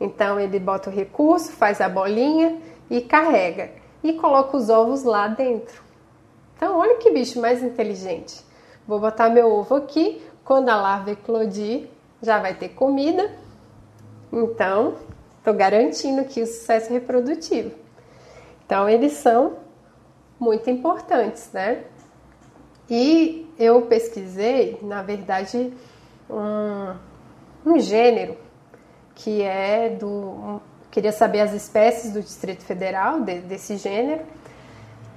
[0.00, 3.70] Então ele bota o recurso, faz a bolinha e carrega
[4.02, 5.82] e coloca os ovos lá dentro.
[6.56, 8.44] Então olha que bicho mais inteligente.
[8.86, 11.88] Vou botar meu ovo aqui, quando a larva eclodir,
[12.22, 13.30] já vai ter comida.
[14.32, 14.94] Então,
[15.40, 17.74] Estou garantindo que o sucesso reprodutivo.
[18.66, 19.56] Então, eles são
[20.38, 21.84] muito importantes, né?
[22.90, 25.72] E eu pesquisei, na verdade,
[26.28, 26.94] um,
[27.64, 28.36] um gênero
[29.14, 30.08] que é do.
[30.08, 30.60] Um,
[30.90, 34.22] queria saber as espécies do Distrito Federal de, desse gênero.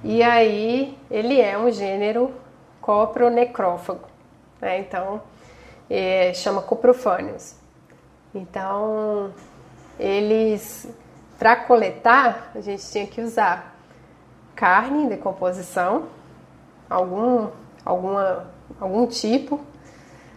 [0.04, 2.32] E aí, ele é um gênero
[2.80, 4.06] copronecrófago,
[4.60, 4.78] né?
[4.78, 5.22] Então,
[5.88, 7.56] é, chama Coprofanius.
[8.34, 9.32] Então,
[9.98, 10.86] eles,
[11.38, 13.74] para coletar, a gente tinha que usar
[14.54, 16.08] carne em decomposição,
[16.88, 17.48] algum,
[17.84, 19.60] alguma, algum tipo.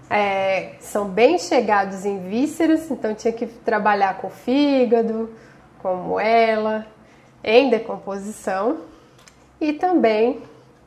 [0.10, 5.30] É, são bem chegados em vísceras, então tinha que trabalhar com fígado,
[5.80, 6.86] com moela,
[7.44, 8.80] em decomposição
[9.60, 10.42] e também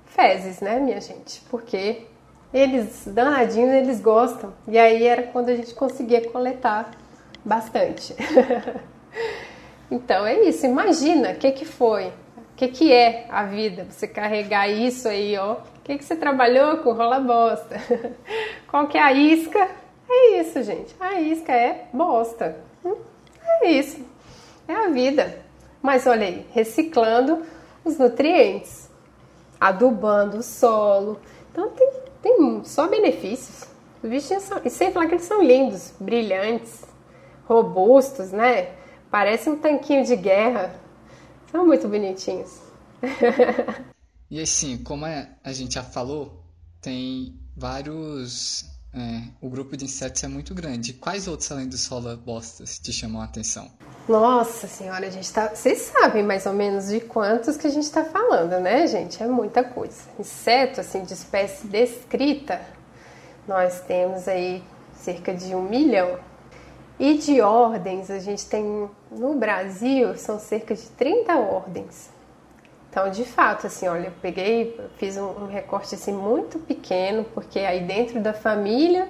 [0.07, 1.43] fezes, né, minha gente?
[1.51, 2.07] Porque
[2.53, 4.53] eles, danadinhos, eles gostam.
[4.67, 6.91] E aí era quando a gente conseguia coletar
[7.45, 8.15] bastante.
[9.91, 14.07] então é isso, imagina o que, que foi, o que, que é a vida, você
[14.07, 15.57] carregar isso aí, ó.
[15.91, 17.75] Que, que você trabalhou com rola bosta?
[18.71, 19.69] Qual que é a isca?
[20.09, 20.95] É isso, gente.
[21.01, 22.57] A isca é bosta.
[22.85, 22.95] Hum,
[23.61, 24.01] é isso.
[24.69, 25.43] É a vida.
[25.83, 27.45] Mas olha aí, reciclando
[27.85, 28.89] os nutrientes,
[29.61, 31.19] adubando o solo.
[31.51, 31.91] Então tem,
[32.23, 33.69] tem só benefícios.
[34.01, 36.85] Os bichinhos são, e sem falar que eles são lindos, brilhantes,
[37.49, 38.75] robustos, né?
[39.11, 40.73] Parece um tanquinho de guerra.
[41.51, 42.61] São muito bonitinhos.
[44.31, 46.45] e assim, como a gente já falou,
[46.81, 48.65] tem vários.
[48.93, 50.93] É, o grupo de insetos é muito grande.
[50.93, 53.71] Quais outros além dos rolabostas te chamam a atenção?
[54.09, 55.49] Nossa senhora, a gente tá.
[55.55, 59.23] Vocês sabem mais ou menos de quantos que a gente está falando, né, gente?
[59.23, 60.03] É muita coisa.
[60.19, 62.61] Inseto, assim, de espécie descrita,
[63.47, 64.63] nós temos aí
[64.95, 66.19] cerca de um milhão.
[66.99, 72.11] E de ordens, a gente tem no Brasil são cerca de 30 ordens.
[72.91, 77.61] Então, de fato, assim, olha, eu peguei, fiz um, um recorte assim muito pequeno, porque
[77.61, 79.09] aí dentro da família,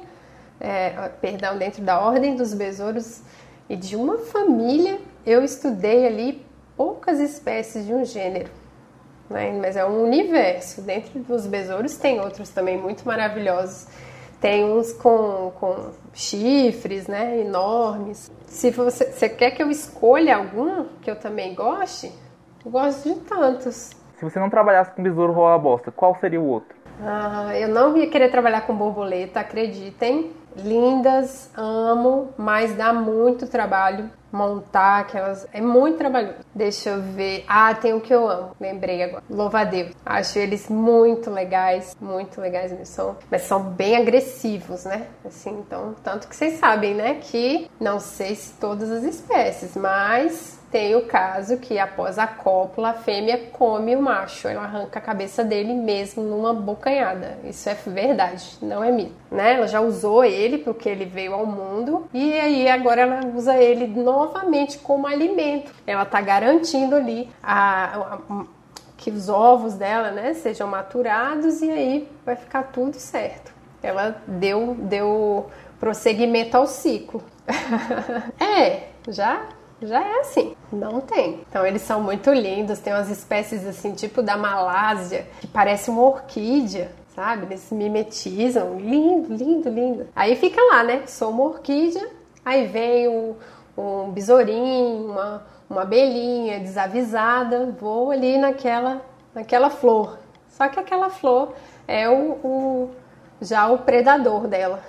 [0.61, 3.22] é, perdão, dentro da ordem dos besouros
[3.70, 6.45] e de uma família, eu estudei ali
[6.76, 8.51] poucas espécies de um gênero.
[9.31, 9.51] Né?
[9.59, 10.83] Mas é um universo.
[10.83, 13.87] Dentro dos besouros tem outros também muito maravilhosos
[14.41, 18.33] tem uns com, com chifres, né, enormes.
[18.47, 22.11] Se você, você quer que eu escolha algum que eu também goste,
[22.65, 23.91] eu gosto de tantos.
[24.17, 26.77] Se você não trabalhasse com besouro rola bosta, qual seria o outro?
[27.03, 30.33] Ah, eu não ia querer trabalhar com borboleta, acreditem.
[30.57, 34.11] Lindas, amo, mas dá muito trabalho.
[34.33, 35.47] montar aquelas.
[35.53, 36.39] É muito trabalhoso.
[36.55, 37.45] Deixa eu ver.
[37.49, 38.51] Ah, tem o que eu amo.
[38.61, 39.23] Lembrei agora.
[39.29, 39.93] Louva a Deus.
[40.05, 41.97] Acho eles muito legais.
[42.01, 42.87] Muito legais mesmo.
[42.87, 45.07] São, mas são bem agressivos, né?
[45.25, 45.95] Assim, então.
[46.03, 47.15] Tanto que vocês sabem, né?
[47.15, 52.91] Que não sei se todas as espécies, mas tem o caso que após a cópula,
[52.91, 57.39] a fêmea come o macho, ela arranca a cabeça dele mesmo numa bocanhada.
[57.45, 59.14] Isso é verdade, não é mito.
[59.31, 59.55] Né?
[59.55, 63.87] Ela já usou ele porque ele veio ao mundo e aí agora ela usa ele
[63.89, 65.73] novamente como alimento.
[65.87, 68.45] Ela está garantindo ali a, a,
[68.97, 73.53] que os ovos dela né, sejam maturados e aí vai ficar tudo certo.
[73.83, 75.51] Ela deu, deu
[75.81, 77.23] prosseguimento ao ciclo.
[78.39, 79.49] é, já
[79.83, 81.45] já é assim, não tem.
[81.49, 86.03] Então eles são muito lindos, tem umas espécies assim, tipo da Malásia, que parece uma
[86.03, 87.47] orquídea, sabe?
[87.47, 90.09] Eles se mimetizam, lindo, lindo, lindo.
[90.14, 91.03] Aí fica lá, né?
[91.07, 92.09] Sou uma orquídea,
[92.45, 93.35] aí vem um,
[93.76, 99.03] um besourinho, uma, uma abelhinha desavisada, vou ali naquela,
[99.35, 100.18] naquela flor.
[100.49, 101.55] Só que aquela flor
[101.89, 102.91] é o, o
[103.41, 104.83] já o predador dela.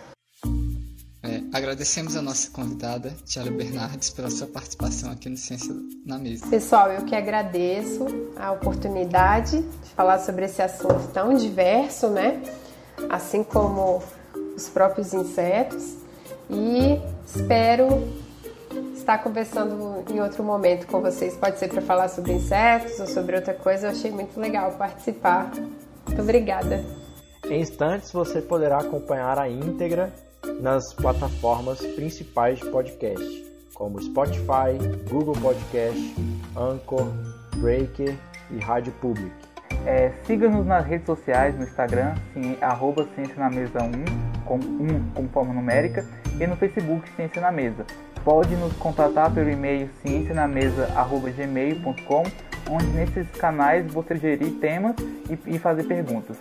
[1.53, 5.75] Agradecemos a nossa convidada, Tiara Bernardes, pela sua participação aqui no Ciência
[6.05, 6.47] na Mesa.
[6.47, 8.05] Pessoal, eu que agradeço
[8.37, 12.41] a oportunidade de falar sobre esse assunto tão diverso, né?
[13.09, 14.01] Assim como
[14.55, 15.97] os próprios insetos.
[16.49, 18.07] E espero
[18.95, 21.35] estar conversando em outro momento com vocês.
[21.35, 23.87] Pode ser para falar sobre insetos ou sobre outra coisa.
[23.87, 25.51] Eu achei muito legal participar.
[26.07, 26.81] Muito obrigada.
[27.45, 30.13] Em instantes você poderá acompanhar a íntegra
[30.61, 34.77] nas plataformas principais de podcast, como Spotify,
[35.09, 36.15] Google Podcast,
[36.55, 37.07] Anchor,
[37.57, 38.15] Breaker
[38.51, 39.31] e Rádio Public.
[39.85, 43.91] É, Siga-nos nas redes sociais, no Instagram, sim, arroba Ciência na Mesa 1,
[44.45, 46.05] com 1 como forma numérica,
[46.39, 47.83] e no Facebook Ciência na Mesa.
[48.23, 52.23] Pode nos contatar pelo e-mail ciencianamesa.gmail.com,
[52.69, 54.95] onde nesses canais você gerir temas
[55.27, 56.37] e, e fazer perguntas.